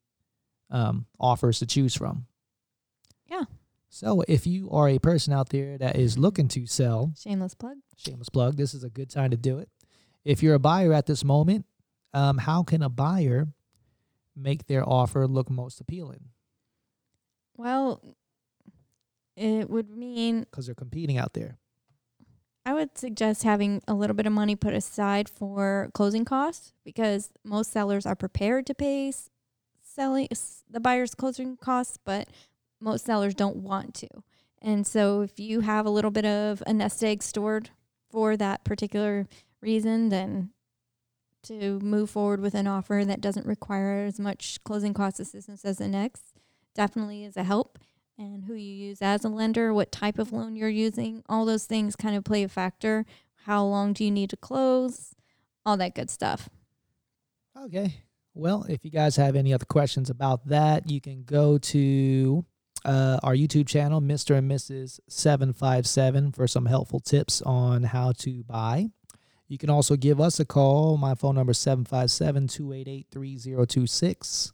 um, 0.70 1.06
offers 1.18 1.58
to 1.58 1.66
choose 1.66 1.96
from. 1.96 2.26
Yeah. 3.26 3.42
So 3.88 4.22
if 4.28 4.46
you 4.46 4.70
are 4.70 4.88
a 4.88 5.00
person 5.00 5.32
out 5.32 5.48
there 5.48 5.76
that 5.78 5.96
is 5.96 6.16
looking 6.16 6.46
to 6.48 6.64
sell, 6.66 7.12
Shameless 7.18 7.54
plug. 7.54 7.78
shameless 7.96 8.28
plug, 8.28 8.56
this 8.56 8.72
is 8.72 8.84
a 8.84 8.88
good 8.90 9.10
time 9.10 9.32
to 9.32 9.36
do 9.36 9.58
it. 9.58 9.68
If 10.24 10.44
you're 10.44 10.54
a 10.54 10.60
buyer 10.60 10.92
at 10.92 11.06
this 11.06 11.24
moment, 11.24 11.64
um, 12.14 12.38
how 12.38 12.62
can 12.62 12.82
a 12.82 12.88
buyer 12.88 13.48
make 14.36 14.66
their 14.66 14.88
offer 14.88 15.26
look 15.26 15.50
most 15.50 15.80
appealing? 15.80 16.28
Well, 17.56 18.00
it 19.36 19.68
would 19.68 19.90
mean 19.90 20.40
Because 20.40 20.66
they're 20.66 20.74
competing 20.74 21.18
out 21.18 21.34
there. 21.34 21.58
I 22.64 22.74
would 22.74 22.98
suggest 22.98 23.44
having 23.44 23.82
a 23.88 23.94
little 23.94 24.14
bit 24.14 24.26
of 24.26 24.32
money 24.32 24.54
put 24.54 24.74
aside 24.74 25.28
for 25.28 25.90
closing 25.94 26.24
costs 26.24 26.74
because 26.84 27.30
most 27.42 27.72
sellers 27.72 28.04
are 28.04 28.14
prepared 28.14 28.66
to 28.66 28.74
pay 28.74 29.12
selling 29.82 30.28
the 30.70 30.80
buyer's 30.80 31.14
closing 31.14 31.56
costs, 31.56 31.98
but 32.04 32.28
most 32.80 33.06
sellers 33.06 33.34
don't 33.34 33.56
want 33.56 33.94
to. 33.94 34.08
And 34.60 34.86
so 34.86 35.22
if 35.22 35.40
you 35.40 35.60
have 35.60 35.86
a 35.86 35.90
little 35.90 36.10
bit 36.10 36.24
of 36.24 36.62
a 36.66 36.72
nest 36.72 37.02
egg 37.02 37.22
stored 37.22 37.70
for 38.10 38.36
that 38.36 38.64
particular 38.64 39.26
reason, 39.60 40.10
then 40.10 40.50
to 41.44 41.78
move 41.80 42.10
forward 42.10 42.40
with 42.40 42.54
an 42.54 42.66
offer 42.66 43.04
that 43.06 43.20
doesn't 43.20 43.46
require 43.46 44.04
as 44.04 44.18
much 44.18 44.62
closing 44.64 44.94
cost 44.94 45.20
assistance 45.20 45.64
as 45.64 45.78
the 45.78 45.88
next 45.88 46.34
definitely 46.74 47.24
is 47.24 47.36
a 47.36 47.44
help 47.44 47.78
and 48.18 48.44
who 48.44 48.54
you 48.54 48.72
use 48.72 49.00
as 49.00 49.24
a 49.24 49.28
lender, 49.28 49.72
what 49.72 49.92
type 49.92 50.18
of 50.18 50.32
loan 50.32 50.56
you're 50.56 50.68
using, 50.68 51.22
all 51.28 51.44
those 51.44 51.64
things 51.64 51.96
kind 51.96 52.16
of 52.16 52.24
play 52.24 52.42
a 52.42 52.48
factor. 52.48 53.04
How 53.44 53.64
long 53.64 53.92
do 53.92 54.04
you 54.04 54.10
need 54.10 54.30
to 54.30 54.36
close? 54.36 55.14
All 55.64 55.76
that 55.76 55.94
good 55.94 56.10
stuff. 56.10 56.48
Okay. 57.56 58.02
Well, 58.34 58.66
if 58.68 58.84
you 58.84 58.90
guys 58.90 59.16
have 59.16 59.36
any 59.36 59.52
other 59.52 59.64
questions 59.64 60.10
about 60.10 60.46
that, 60.46 60.90
you 60.90 61.00
can 61.00 61.24
go 61.24 61.58
to 61.58 62.44
uh, 62.84 63.18
our 63.22 63.34
YouTube 63.34 63.66
channel, 63.66 64.00
Mr. 64.00 64.36
and 64.36 64.50
Mrs. 64.50 65.00
757, 65.08 66.32
for 66.32 66.46
some 66.46 66.66
helpful 66.66 67.00
tips 67.00 67.42
on 67.42 67.82
how 67.82 68.12
to 68.18 68.44
buy. 68.44 68.90
You 69.48 69.56
can 69.56 69.70
also 69.70 69.96
give 69.96 70.20
us 70.20 70.38
a 70.38 70.44
call. 70.44 70.98
My 70.98 71.14
phone 71.14 71.34
number 71.34 71.52
is 71.52 71.58
757 71.58 72.48
288 72.48 73.06
3026. 73.10 74.52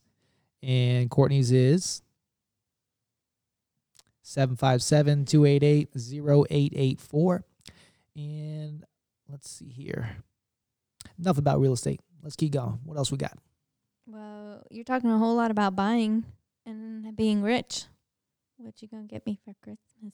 And 0.62 1.10
Courtney's 1.10 1.50
is 1.50 2.02
757 4.22 5.24
288 5.26 5.88
0884. 5.94 7.44
And 8.16 8.84
let's 9.28 9.50
see 9.50 9.68
here. 9.68 10.16
Enough 11.18 11.38
about 11.38 11.60
real 11.60 11.72
estate. 11.72 12.00
Let's 12.22 12.36
keep 12.36 12.52
going. 12.52 12.78
What 12.84 12.96
else 12.96 13.10
we 13.10 13.18
got? 13.18 13.36
Well, 14.06 14.62
you're 14.70 14.84
talking 14.84 15.10
a 15.10 15.18
whole 15.18 15.34
lot 15.34 15.50
about 15.50 15.74
buying 15.74 16.24
and 16.64 17.16
being 17.16 17.42
rich. 17.42 17.84
What 18.56 18.80
you 18.80 18.88
gonna 18.88 19.04
get 19.04 19.26
me 19.26 19.38
for 19.44 19.54
Christmas? 19.60 20.12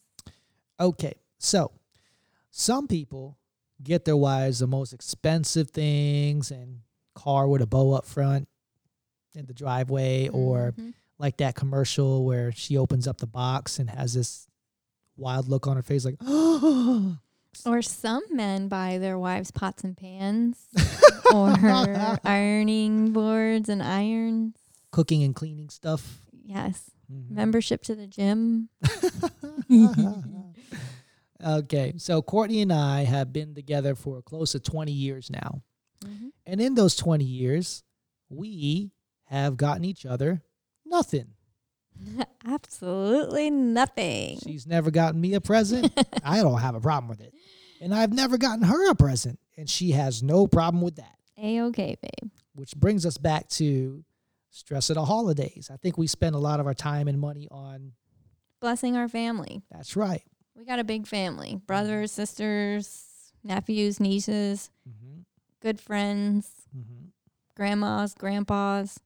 Okay, 0.80 1.14
so 1.38 1.70
some 2.50 2.88
people 2.88 3.36
get 3.82 4.04
their 4.04 4.16
wives 4.16 4.58
the 4.60 4.66
most 4.66 4.92
expensive 4.92 5.70
things 5.70 6.50
and 6.50 6.80
car 7.14 7.48
with 7.48 7.62
a 7.62 7.66
bow 7.66 7.92
up 7.92 8.04
front 8.06 8.48
in 9.34 9.46
the 9.46 9.54
driveway, 9.54 10.28
or 10.28 10.72
Mhm. 10.76 10.94
like 11.18 11.36
that 11.38 11.54
commercial 11.54 12.24
where 12.24 12.52
she 12.52 12.76
opens 12.76 13.06
up 13.06 13.18
the 13.18 13.26
box 13.26 13.78
and 13.78 13.88
has 13.90 14.14
this 14.14 14.46
wild 15.16 15.48
look 15.48 15.66
on 15.66 15.76
her 15.76 15.82
face, 15.82 16.04
like, 16.04 16.16
oh, 16.20 17.18
or 17.66 17.82
some 17.82 18.22
men 18.30 18.68
buy 18.68 18.98
their 18.98 19.18
wives 19.18 19.50
pots 19.50 19.82
and 19.84 19.96
pans 19.96 20.66
or 21.34 21.50
ironing 22.24 23.12
boards 23.12 23.68
and 23.68 23.82
irons. 23.82 24.56
cooking 24.92 25.22
and 25.22 25.34
cleaning 25.34 25.68
stuff. 25.68 26.26
Yes, 26.44 26.90
Mhm. 27.12 27.30
membership 27.30 27.82
to 27.84 27.94
the 27.94 28.06
gym. 28.08 28.68
okay, 31.44 31.94
so 31.96 32.22
Courtney 32.22 32.62
and 32.62 32.72
I 32.72 33.04
have 33.04 33.32
been 33.32 33.54
together 33.54 33.94
for 33.94 34.22
close 34.22 34.52
to 34.52 34.60
20 34.60 34.92
years 34.92 35.30
now. 35.30 35.62
Mm-hmm. 36.04 36.28
And 36.46 36.60
in 36.60 36.74
those 36.74 36.96
20 36.96 37.24
years, 37.24 37.82
we 38.28 38.92
have 39.24 39.56
gotten 39.56 39.84
each 39.84 40.06
other 40.06 40.42
nothing. 40.84 41.28
Absolutely 42.46 43.50
nothing. 43.50 44.38
She's 44.42 44.66
never 44.66 44.90
gotten 44.90 45.20
me 45.20 45.34
a 45.34 45.40
present. 45.40 45.92
I 46.24 46.42
don't 46.42 46.60
have 46.60 46.74
a 46.74 46.80
problem 46.80 47.08
with 47.08 47.20
it. 47.20 47.34
And 47.80 47.94
I've 47.94 48.12
never 48.12 48.38
gotten 48.38 48.64
her 48.64 48.90
a 48.90 48.94
present. 48.94 49.38
And 49.56 49.68
she 49.68 49.92
has 49.92 50.22
no 50.22 50.46
problem 50.46 50.82
with 50.82 50.96
that. 50.96 51.16
A 51.38 51.60
okay, 51.62 51.96
babe. 52.00 52.30
Which 52.54 52.74
brings 52.76 53.06
us 53.06 53.16
back 53.16 53.48
to 53.50 54.04
stress 54.50 54.90
of 54.90 54.96
the 54.96 55.04
holidays. 55.04 55.70
I 55.72 55.76
think 55.76 55.96
we 55.96 56.06
spend 56.06 56.34
a 56.34 56.38
lot 56.38 56.60
of 56.60 56.66
our 56.66 56.74
time 56.74 57.08
and 57.08 57.18
money 57.18 57.48
on 57.50 57.92
Blessing 58.60 58.96
our 58.96 59.08
family. 59.08 59.62
that's 59.70 59.96
right. 59.96 60.22
We 60.60 60.66
got 60.66 60.78
a 60.78 60.84
big 60.84 61.06
family 61.06 61.56
brothers, 61.66 62.12
sisters, 62.12 63.32
nephews, 63.42 63.98
nieces, 63.98 64.68
Mm-hmm. 64.86 65.20
good 65.62 65.80
friends, 65.80 66.50
Mm-hmm. 66.76 67.06
grandmas, 67.56 68.12
grandpas, 68.14 68.98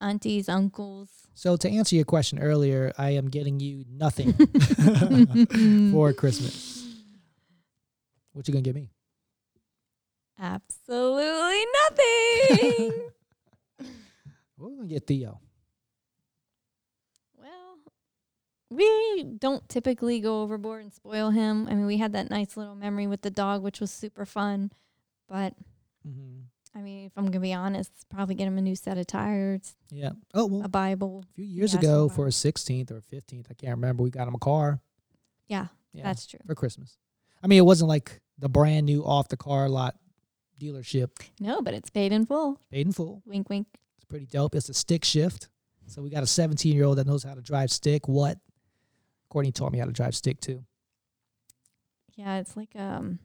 aunties, 0.00 0.48
uncles. 0.48 1.10
So 1.34 1.56
to 1.58 1.68
answer 1.68 1.96
your 1.96 2.06
question 2.06 2.38
earlier, 2.38 2.94
I 2.96 3.10
am 3.10 3.28
getting 3.28 3.60
you 3.60 3.84
nothing 3.90 4.32
for 5.90 6.14
Christmas. 6.14 6.86
What 8.32 8.48
you 8.48 8.52
gonna 8.54 8.62
get 8.62 8.74
me? 8.74 8.88
Absolutely 10.40 11.66
nothing. 11.84 12.92
What 14.56 14.70
we 14.70 14.76
gonna 14.76 14.88
get 14.88 15.06
Theo? 15.06 15.38
well, 17.38 17.76
we 18.70 19.22
don't 19.38 19.68
typically 19.68 20.20
go 20.20 20.42
overboard 20.42 20.82
and 20.82 20.92
spoil 20.92 21.30
him. 21.30 21.68
I 21.68 21.74
mean, 21.74 21.86
we 21.86 21.98
had 21.98 22.12
that 22.12 22.30
nice 22.30 22.56
little 22.56 22.74
memory 22.74 23.06
with 23.06 23.22
the 23.22 23.30
dog, 23.30 23.62
which 23.62 23.80
was 23.80 23.90
super 23.90 24.26
fun. 24.26 24.72
But 25.28 25.54
mm-hmm. 26.06 26.40
I 26.74 26.82
mean, 26.82 27.06
if 27.06 27.12
I'm 27.16 27.26
gonna 27.26 27.40
be 27.40 27.52
honest, 27.54 27.90
probably 28.10 28.34
get 28.34 28.46
him 28.48 28.58
a 28.58 28.60
new 28.60 28.76
set 28.76 28.98
of 28.98 29.06
tires, 29.06 29.76
Yeah. 29.90 30.12
Oh 30.34 30.46
well, 30.46 30.62
a 30.64 30.68
Bible. 30.68 31.24
a 31.30 31.34
few 31.34 31.44
years 31.44 31.72
yeah, 31.72 31.80
ago 31.80 32.08
for 32.08 32.26
a 32.26 32.30
16th 32.30 32.90
or 32.90 32.98
a 32.98 33.02
15th, 33.02 33.46
I 33.50 33.54
can't 33.54 33.72
remember. 33.72 34.02
We 34.02 34.10
got 34.10 34.28
him 34.28 34.34
a 34.34 34.38
car. 34.38 34.80
Yeah, 35.48 35.68
Yeah, 35.92 36.02
that's 36.04 36.26
true. 36.26 36.40
for 36.46 36.54
Christmas. 36.54 36.98
I 37.42 37.46
mean, 37.46 37.58
it 37.58 37.64
wasn't 37.66 37.88
like 37.88 38.20
the 38.38 38.48
brand 38.48 38.86
new 38.86 39.04
off 39.04 39.28
the 39.28 39.36
car 39.36 39.68
lot 39.68 39.94
dealership, 40.60 41.10
No, 41.40 41.62
but 41.62 41.72
it's 41.74 41.90
paid 41.90 42.12
in 42.12 42.26
full. 42.26 42.60
paid 42.70 42.86
in 42.86 42.92
full. 42.92 43.22
Wink, 43.24 43.48
wink. 43.48 43.66
It's 43.96 44.04
pretty 44.04 44.26
dope. 44.26 44.54
It's 44.54 44.68
a 44.68 44.74
stick 44.74 45.04
shift. 45.04 45.48
So 45.86 46.02
we 46.02 46.10
got 46.10 46.22
a 46.22 46.26
17 46.26 46.74
year 46.74 46.84
old 46.84 46.98
that 46.98 47.06
knows 47.06 47.22
how 47.22 47.34
to 47.34 47.40
drive 47.40 47.70
stick. 47.70 48.08
What? 48.08 48.38
Courtney 49.28 49.52
taught 49.52 49.72
me 49.72 49.78
how 49.78 49.86
to 49.86 49.92
drive 49.92 50.14
stick 50.14 50.40
too. 50.40 50.64
Yeah, 52.14 52.38
it's 52.38 52.56
like 52.56 52.74
um 52.76 53.18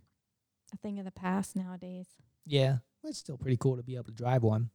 a 0.73 0.77
thing 0.77 0.99
of 0.99 1.05
the 1.05 1.11
past 1.11 1.55
nowadays. 1.55 2.07
Yeah, 2.45 2.77
it's 3.03 3.17
still 3.17 3.37
pretty 3.37 3.57
cool 3.57 3.77
to 3.77 3.83
be 3.83 3.95
able 3.95 4.05
to 4.05 4.11
drive 4.11 4.43
one. 4.43 4.69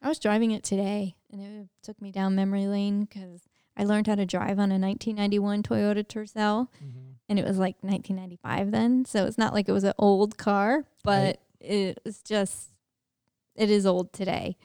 I 0.00 0.08
was 0.08 0.18
driving 0.18 0.50
it 0.50 0.64
today, 0.64 1.14
and 1.30 1.40
it 1.40 1.68
took 1.82 2.00
me 2.02 2.10
down 2.10 2.34
memory 2.34 2.66
lane 2.66 3.04
because 3.04 3.42
I 3.76 3.84
learned 3.84 4.08
how 4.08 4.16
to 4.16 4.26
drive 4.26 4.58
on 4.58 4.72
a 4.72 4.78
1991 4.78 5.62
Toyota 5.62 6.04
Tercel, 6.04 6.68
and 7.28 7.38
it 7.38 7.44
was 7.44 7.56
like 7.58 7.76
1995 7.80 8.70
then. 8.72 9.04
So 9.04 9.26
it's 9.26 9.38
not 9.38 9.54
like 9.54 9.68
it 9.68 9.72
was 9.72 9.84
an 9.84 9.94
old 9.98 10.36
car, 10.36 10.84
but 11.04 11.40
it 11.60 12.00
was 12.04 12.20
just 12.22 12.70
it 13.54 13.70
is 13.70 13.86
old 13.86 14.12
today. 14.12 14.56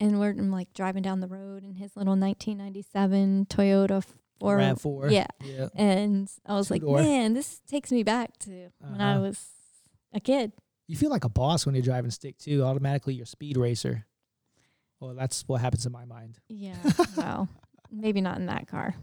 And 0.00 0.18
we're 0.18 0.30
I'm 0.30 0.50
like 0.50 0.72
driving 0.74 1.02
down 1.02 1.20
the 1.20 1.28
road 1.28 1.62
in 1.62 1.76
his 1.76 1.94
little 1.96 2.16
1997 2.16 3.46
Toyota 3.46 4.04
four. 4.42 4.56
Rav 4.56 4.80
four. 4.80 5.08
Yeah, 5.10 5.26
Yeah. 5.44 5.68
and 5.74 6.30
I 6.46 6.54
was 6.54 6.70
like, 6.70 6.80
Two-door. 6.82 6.98
man, 7.02 7.34
this 7.34 7.60
takes 7.66 7.90
me 7.92 8.02
back 8.02 8.36
to 8.40 8.70
when 8.80 9.00
I 9.00 9.12
Uh-huh. 9.14 9.22
was 9.22 9.46
a 10.12 10.20
kid. 10.20 10.52
You 10.88 10.96
feel 10.96 11.10
like 11.10 11.24
a 11.24 11.28
boss 11.28 11.64
when 11.64 11.74
you're 11.74 11.82
driving 11.82 12.10
stick 12.10 12.36
too. 12.38 12.62
Automatically, 12.64 13.14
you're 13.14 13.24
a 13.24 13.26
speed 13.26 13.56
racer. 13.56 14.04
Well, 15.00 15.14
that's 15.14 15.42
what 15.48 15.60
happens 15.60 15.86
in 15.86 15.92
my 15.92 16.04
mind. 16.04 16.38
Yeah, 16.48 16.76
well, 17.16 17.48
maybe 17.90 18.20
not 18.20 18.38
in 18.38 18.46
that 18.46 18.66
car. 18.68 18.94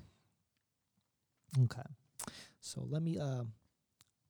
Okay. 1.63 1.81
So 2.61 2.85
let 2.89 3.01
me 3.01 3.17
uh 3.17 3.43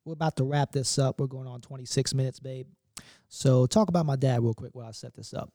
we're 0.06 0.14
about 0.14 0.38
to 0.38 0.44
wrap 0.44 0.72
this 0.72 0.98
up. 0.98 1.20
We're 1.20 1.28
going 1.28 1.48
on 1.48 1.62
26 1.62 2.14
minutes, 2.14 2.40
babe. 2.40 2.68
So 3.28 3.66
talk 3.68 3.90
about 3.90 4.06
my 4.06 4.16
dad 4.16 4.42
real 4.42 4.54
quick 4.54 4.74
while 4.74 4.88
I 4.88 4.92
set 4.92 5.14
this 5.14 5.34
up. 5.34 5.52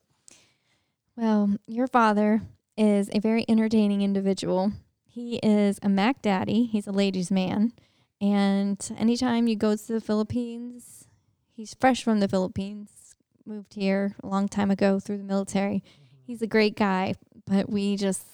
Well, 1.16 1.56
your 1.66 1.86
father 1.86 2.42
is 2.76 3.08
a 3.12 3.20
very 3.20 3.44
entertaining 3.48 4.02
individual. 4.02 4.72
He 5.14 5.36
is 5.44 5.78
a 5.80 5.88
Mac 5.88 6.22
daddy. 6.22 6.64
He's 6.64 6.88
a 6.88 6.92
ladies' 6.92 7.30
man. 7.30 7.72
And 8.20 8.84
anytime 8.98 9.46
you 9.46 9.54
go 9.54 9.76
to 9.76 9.92
the 9.92 10.00
Philippines, 10.00 11.06
he's 11.52 11.72
fresh 11.72 12.02
from 12.02 12.18
the 12.18 12.26
Philippines, 12.26 13.14
moved 13.46 13.74
here 13.74 14.16
a 14.24 14.26
long 14.26 14.48
time 14.48 14.72
ago 14.72 14.98
through 14.98 15.18
the 15.18 15.22
military. 15.22 15.84
He's 16.26 16.42
a 16.42 16.48
great 16.48 16.74
guy, 16.74 17.14
but 17.46 17.70
we 17.70 17.96
just 17.96 18.26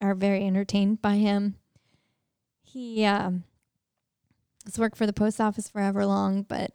are 0.00 0.14
very 0.14 0.46
entertained 0.46 1.02
by 1.02 1.16
him. 1.16 1.56
He 2.62 3.04
um, 3.04 3.42
has 4.64 4.78
worked 4.78 4.96
for 4.96 5.06
the 5.06 5.12
post 5.12 5.40
office 5.40 5.68
forever 5.68 6.06
long, 6.06 6.44
but 6.44 6.70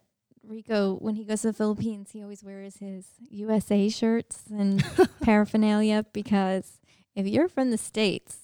Rico, 0.46 0.96
when 0.96 1.14
he 1.14 1.24
goes 1.24 1.40
to 1.40 1.46
the 1.46 1.52
Philippines, 1.54 2.10
he 2.12 2.22
always 2.22 2.44
wears 2.44 2.76
his 2.76 3.06
USA 3.30 3.88
shirts 3.88 4.42
and 4.50 4.84
paraphernalia 5.22 6.04
because 6.12 6.80
if 7.14 7.26
you're 7.26 7.48
from 7.48 7.70
the 7.70 7.78
States, 7.78 8.43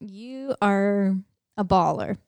you 0.00 0.54
are 0.60 1.16
a 1.56 1.64
baller. 1.64 2.18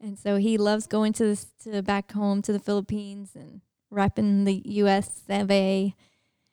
And 0.00 0.18
so 0.18 0.36
he 0.36 0.58
loves 0.58 0.86
going 0.86 1.12
to 1.14 1.24
this, 1.24 1.46
to 1.64 1.82
back 1.82 2.12
home 2.12 2.42
to 2.42 2.52
the 2.52 2.58
Philippines 2.58 3.30
and 3.34 3.60
repping 3.92 4.44
the 4.44 4.62
US 4.82 5.22
A. 5.30 5.94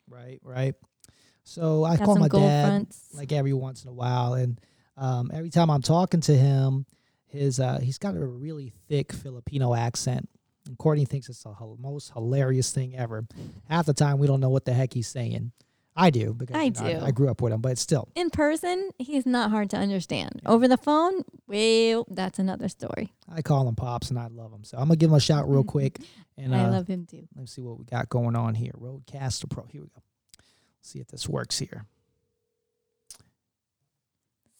Right, 0.07 0.39
right. 0.43 0.75
So 1.43 1.83
I 1.83 1.97
Got 1.97 2.05
call 2.05 2.15
my 2.17 2.27
dad 2.27 2.67
fronts. 2.67 3.09
like 3.13 3.31
every 3.31 3.53
once 3.53 3.83
in 3.83 3.89
a 3.89 3.93
while, 3.93 4.35
and 4.35 4.59
um, 4.95 5.31
every 5.33 5.49
time 5.49 5.69
I'm 5.69 5.81
talking 5.81 6.21
to 6.21 6.33
him, 6.33 6.85
his 7.25 7.59
uh, 7.59 7.79
he's 7.81 7.97
got 7.97 8.15
a 8.15 8.25
really 8.25 8.71
thick 8.87 9.11
Filipino 9.11 9.73
accent. 9.73 10.29
And 10.67 10.77
Courtney 10.77 11.05
thinks 11.05 11.27
it's 11.27 11.43
the 11.43 11.53
most 11.79 12.13
hilarious 12.13 12.71
thing 12.71 12.95
ever. 12.95 13.25
Half 13.67 13.87
the 13.87 13.93
time 13.93 14.19
we 14.19 14.27
don't 14.27 14.39
know 14.39 14.49
what 14.49 14.65
the 14.65 14.73
heck 14.73 14.93
he's 14.93 15.07
saying. 15.07 15.51
I 15.95 16.09
do 16.09 16.33
because 16.33 16.55
I 16.55 16.69
do. 16.69 16.99
I, 17.01 17.11
grew 17.11 17.29
up 17.29 17.41
with 17.41 17.51
him, 17.51 17.59
but 17.59 17.77
still, 17.77 18.07
In 18.15 18.29
person, 18.29 18.91
he's 18.97 19.25
not 19.25 19.51
hard 19.51 19.69
to 19.71 19.77
understand. 19.77 20.41
Over 20.45 20.67
the 20.67 20.77
phone, 20.77 21.23
well, 21.47 22.05
that's 22.09 22.39
another 22.39 22.69
story. 22.69 23.13
I 23.29 23.41
call 23.41 23.67
him 23.67 23.75
pops, 23.75 24.09
and 24.09 24.17
I 24.17 24.27
love 24.27 24.53
him. 24.53 24.63
So 24.63 24.77
I'm 24.77 24.85
gonna 24.85 24.95
give 24.95 25.09
him 25.09 25.17
a 25.17 25.19
shout 25.19 25.49
real 25.49 25.63
quick, 25.65 25.99
and 26.37 26.55
I 26.55 26.63
uh, 26.63 26.71
love 26.71 26.87
him 26.87 27.05
too. 27.05 27.27
let's 27.35 27.51
see 27.51 27.61
what 27.61 27.77
we 27.77 27.85
got 27.85 28.07
going 28.07 28.35
on 28.35 28.55
here. 28.55 28.71
RodeCaster 28.79 29.49
Pro. 29.49 29.65
Here 29.65 29.81
we 29.81 29.87
go. 29.87 30.01
Let's 30.37 30.89
see 30.89 30.99
if 30.99 31.07
this 31.07 31.27
works 31.27 31.59
here. 31.59 31.85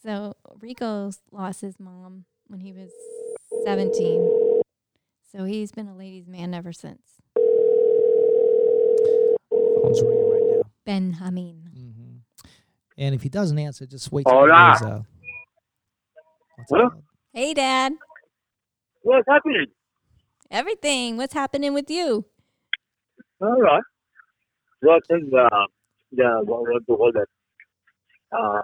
So 0.04 0.36
Rico 0.60 1.12
lost 1.32 1.62
his 1.62 1.80
mom 1.80 2.26
when 2.48 2.60
he 2.60 2.74
was 2.74 2.92
17. 3.66 4.62
So 5.32 5.46
he's 5.46 5.72
been 5.72 5.88
a 5.88 5.96
ladies' 5.96 6.28
man 6.28 6.54
ever 6.54 6.74
since. 6.74 7.02
Phone's 9.82 10.02
ringing 10.02 10.31
right 10.88 10.94
now. 10.94 11.02
Benjamin. 11.12 11.70
hmm 11.74 12.18
And 12.98 13.16
if 13.16 13.24
he 13.24 13.30
doesn't 13.30 13.58
answer, 13.60 13.86
just 13.86 14.12
wait 14.12 14.28
till 14.28 14.38
Hola. 14.38 14.56
he 14.56 14.66
hears, 14.66 14.82
uh, 14.82 15.04
Hello? 16.70 16.90
Hey, 17.34 17.54
Dad. 17.54 17.94
What's 19.02 19.28
happening? 19.28 19.68
Everything. 20.52 21.18
What's 21.18 21.34
happening 21.34 21.74
with 21.74 21.90
you? 21.90 22.26
All 23.42 23.62
right. 23.62 23.84
What 24.82 25.04
is 25.10 25.22
the 25.32 25.68
the 26.12 26.42
what 26.46 26.62
what 26.62 26.86
do 26.86 26.86
you 26.90 26.98
call 26.98 27.12
that? 27.14 27.28
Uh, 28.32 28.62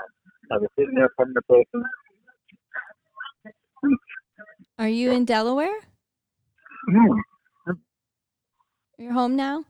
I 0.51 0.58
was 0.58 0.69
sitting 0.77 0.95
there 0.95 1.10
from 1.15 1.34
the 1.34 1.41
person. 1.43 1.84
Are 4.77 4.89
you 4.89 5.12
in 5.12 5.25
Delaware? 5.25 5.80
Hmm. 6.89 7.19
You're 8.97 9.13
home 9.13 9.36
now? 9.36 9.65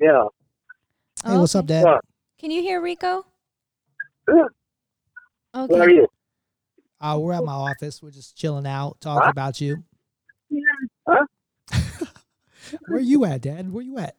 Yeah. 0.00 0.24
Hey, 1.24 1.36
what's 1.36 1.54
up, 1.54 1.66
Dad? 1.66 1.84
Yeah. 1.86 1.98
Can 2.38 2.50
you 2.50 2.62
hear 2.62 2.80
Rico? 2.80 3.26
Yeah. 4.28 4.34
Where 5.52 5.62
are 5.62 5.64
Okay. 5.84 5.94
you? 5.94 6.08
Uh, 7.00 7.18
we're 7.20 7.32
at 7.34 7.44
my 7.44 7.52
office. 7.52 8.02
We're 8.02 8.10
just 8.10 8.36
chilling 8.36 8.66
out, 8.66 9.00
talking 9.00 9.24
Huh? 9.24 9.30
about 9.30 9.60
you. 9.60 9.84
Huh? 11.08 11.26
Where 12.88 12.98
are 12.98 13.00
you 13.00 13.24
at, 13.24 13.40
Dad? 13.42 13.72
Where 13.72 13.80
are 13.80 13.84
you 13.84 13.98
at? 13.98 14.16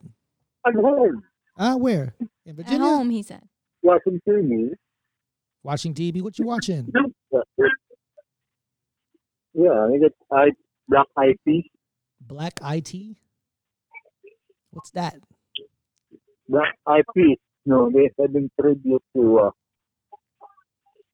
I'm 0.66 0.76
home. 0.76 1.24
Uh, 1.58 1.76
where? 1.78 2.16
In 2.20 2.28
Virginia? 2.28 2.50
At 2.50 2.56
Virginia? 2.56 2.86
home, 2.88 3.10
he 3.10 3.24
said. 3.24 3.44
Watching 3.84 4.20
TV. 4.28 4.72
Watching 5.64 5.94
TV. 5.94 6.22
What 6.22 6.38
you 6.40 6.46
watching? 6.46 6.92
Yeah, 9.54 9.88
I 9.94 9.98
get 9.98 10.14
I 10.32 10.52
black 10.88 11.08
eyed 11.18 11.36
peas. 11.46 11.66
Black 12.20 12.60
IT? 12.64 13.18
What's 14.72 14.92
that? 14.92 15.18
Black 16.52 16.76
eyed 16.86 17.06
peas. 17.16 17.38
No, 17.66 17.90
they 17.90 18.12
having 18.20 18.52
tribute 18.60 19.04
to 19.16 19.40
uh 19.40 19.52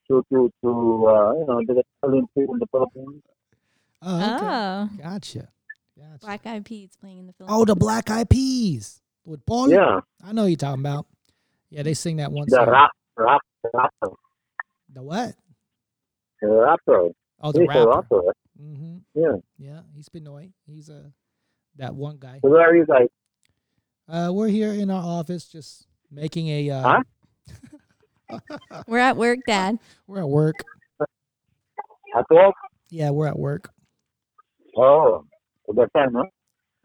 to 0.07 0.23
to 0.31 0.51
to 0.63 0.69
uh 1.07 1.31
you 1.33 1.45
know 1.47 1.61
the 1.67 1.83
talent 2.01 2.29
in 2.35 2.59
the 2.59 2.67
Philippines. 2.71 3.21
Oh, 4.01 4.15
okay. 4.17 4.45
Oh. 4.45 4.89
Gotcha. 4.97 5.47
Gotcha. 5.97 6.19
Black 6.21 6.45
Eyed 6.45 6.65
Peas 6.65 6.91
playing 6.99 7.17
in 7.17 7.27
the 7.27 7.33
Philippines. 7.33 7.57
Oh, 7.59 7.65
the 7.65 7.75
Black 7.75 8.09
Eyed 8.09 8.29
Peas 8.29 9.01
with 9.25 9.45
Paul. 9.45 9.71
Yeah, 9.71 10.01
I 10.23 10.31
know 10.31 10.43
who 10.43 10.49
you're 10.49 10.57
talking 10.57 10.81
about. 10.81 11.07
Yeah, 11.69 11.83
they 11.83 11.93
sing 11.95 12.17
that 12.17 12.31
one 12.31 12.45
the 12.47 12.55
song. 12.57 12.69
rap 12.69 12.91
rap 13.17 13.41
rapper. 13.73 14.15
The 14.93 15.01
what? 15.01 15.35
The 16.41 16.47
rapper. 16.47 17.09
Oh, 17.41 17.51
the 17.51 17.61
He's 17.61 17.69
rapper. 17.69 17.89
rapper. 17.89 18.21
Mm-hmm. 18.61 18.97
Yeah. 19.15 19.37
Yeah, 19.57 19.79
he's 19.95 20.07
Pinoy. 20.09 20.51
He's 20.65 20.89
uh, 20.89 21.09
that 21.77 21.95
one 21.95 22.17
guy. 22.19 22.39
So 22.43 22.49
where 22.49 22.69
are 22.69 22.75
you 22.75 22.85
guys? 22.85 23.07
Uh, 24.09 24.31
we're 24.33 24.47
here 24.47 24.71
in 24.73 24.89
our 24.89 25.03
office 25.03 25.45
just 25.45 25.87
making 26.11 26.47
a. 26.47 26.69
Uh, 26.69 26.83
Huh? 28.29 28.39
We're 28.87 28.99
at 28.99 29.15
work, 29.15 29.39
Dad. 29.47 29.79
We're 30.05 30.19
at 30.19 30.27
work. 30.29 30.55
At 32.15 32.25
work? 32.29 32.53
Yeah, 32.89 33.09
we're 33.11 33.27
at 33.27 33.39
work. 33.39 33.69
Oh, 34.75 35.23
for 35.65 35.73
the 35.73 35.87
time, 35.95 36.13
huh? 36.13 36.23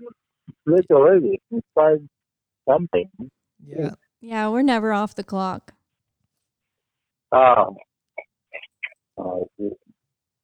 It's 0.01 0.57
late 0.67 0.87
already. 0.93 1.41
Five 1.75 1.99
something. 2.69 3.11
Yeah. 3.67 3.91
Yeah, 4.21 4.49
we're 4.51 4.63
never 4.63 4.93
off 4.93 5.17
the 5.17 5.25
clock. 5.25 5.75
Oh. 7.33 7.77
Oh, 9.19 9.43
I 9.43 9.63
see. 9.63 9.71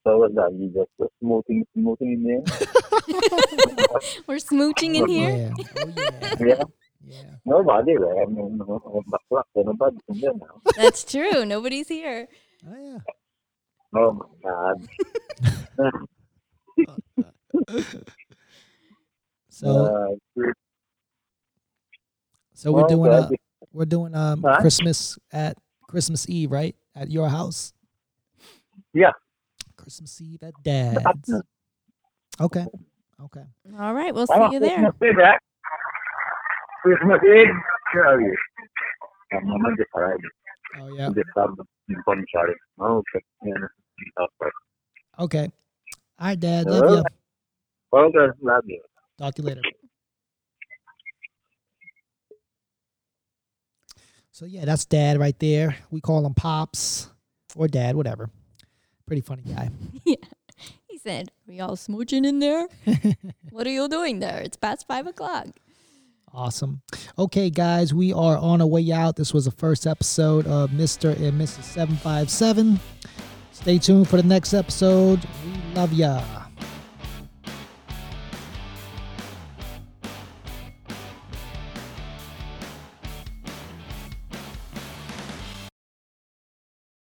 So 0.05 0.19
what's 0.19 0.35
that? 0.35 0.53
You 0.59 0.69
just 0.69 0.91
uh, 1.03 1.07
smoothing, 1.21 1.67
smoothing 1.75 2.13
in 2.13 2.23
there? 2.25 2.43
We're 4.27 4.37
smooching 4.37 4.95
in 4.97 5.09
here. 5.09 5.31
Yeah. 5.31 5.55
Oh, 5.83 5.93
yeah. 5.97 6.35
yeah. 6.41 6.63
Yeah. 7.07 7.35
Nobody, 7.45 7.97
right? 7.97 8.23
I 8.23 8.27
mean, 8.27 8.59
no, 8.59 8.65
no, 8.65 9.03
no, 9.11 9.19
no, 9.31 9.63
nobody's 9.63 10.01
in 10.09 10.21
there 10.21 10.33
now. 10.35 10.61
That's 10.77 11.05
true. 11.05 11.45
Nobody's 11.45 11.89
here. 11.89 12.29
Oh, 12.69 12.77
yeah. 12.77 12.99
Oh 13.95 14.13
my 14.13 14.27
God. 14.43 14.89
So 19.51 19.87
Uh, 19.87 20.43
so 22.55 22.71
we're 22.73 22.81
Well, 22.81 22.89
doing 22.89 23.11
uh, 23.13 23.21
God. 23.23 23.37
we're 23.73 23.85
doing 23.87 24.15
um 24.15 24.43
Huh? 24.47 24.61
Christmas 24.61 25.19
at 25.33 25.57
Christmas 25.89 26.29
Eve, 26.29 26.53
right? 26.53 26.77
At 26.95 27.11
your 27.11 27.29
house? 27.29 27.73
Yeah. 28.93 29.13
Christmas 29.89 30.21
Eve 30.21 30.43
at 30.43 30.53
Dad's. 30.63 31.33
Okay. 32.39 32.67
Okay. 33.25 33.45
All 33.81 33.95
right, 33.95 34.15
we'll 34.15 34.27
Oh, 34.29 34.49
see 34.49 34.53
you 34.53 34.61
there. 34.61 34.93
Christmas 34.93 35.17
Eve? 35.17 35.41
Christmas 36.83 37.21
Eve. 37.25 37.57
Tell. 37.95 38.21
I'm 39.33 39.45
naman 39.49 39.73
di 39.81 39.85
Friday. 39.89 40.33
Oh 40.77 40.89
yeah. 40.93 41.09
Di 41.09 41.25
Sabado. 41.33 41.65
Yung 41.89 42.05
sorry. 42.05 42.53
Okay. 42.77 43.23
Yeah. 43.49 43.65
Okay. 44.21 44.51
Okay. 45.21 45.47
All 46.21 46.29
right, 46.29 46.39
Dad. 46.39 46.67
Love 46.69 46.85
you. 46.85 47.05
Okay. 47.97 48.29
Love 48.45 48.65
you. 48.69 48.83
Talk 49.17 49.35
to 49.37 49.43
you 49.43 49.49
later. 49.49 49.63
So 54.33 54.45
yeah, 54.45 54.67
that's 54.67 54.85
Dad 54.85 55.19
right 55.19 55.39
there. 55.41 55.77
We 55.91 56.03
call 56.03 56.27
him 56.27 56.35
Pops 56.35 57.09
or 57.57 57.69
Dad, 57.69 57.97
whatever. 57.97 58.29
Pretty 59.09 59.23
funny 59.23 59.43
guy. 59.43 59.71
Yeah. 60.05 60.17
He 60.89 60.99
said, 60.99 61.31
Are 61.49 61.53
y'all 61.53 61.77
smooching 61.77 62.27
in 62.27 62.41
there? 62.41 62.67
what 63.51 63.67
are 63.67 63.71
you 63.71 63.89
doing 63.89 64.19
there? 64.19 64.39
It's 64.41 64.57
past 64.57 64.87
five 64.87 65.07
o'clock. 65.07 65.47
Awesome. 66.33 66.83
Okay, 67.19 67.51
guys, 67.51 67.95
we 67.95 68.13
are 68.13 68.37
on 68.37 68.61
our 68.61 68.67
way 68.67 68.91
out. 68.93 69.17
This 69.17 69.33
was 69.33 69.47
the 69.47 69.51
first 69.51 69.87
episode 69.87 70.47
of 70.47 70.71
Mr. 70.71 71.17
and 71.17 71.41
Mrs. 71.41 71.63
757. 71.65 72.79
Stay 73.53 73.79
tuned 73.79 74.09
for 74.09 74.17
the 74.17 74.23
next 74.23 74.53
episode. 74.55 75.21
We 75.45 75.75
love 75.75 75.93
ya. 75.93 76.23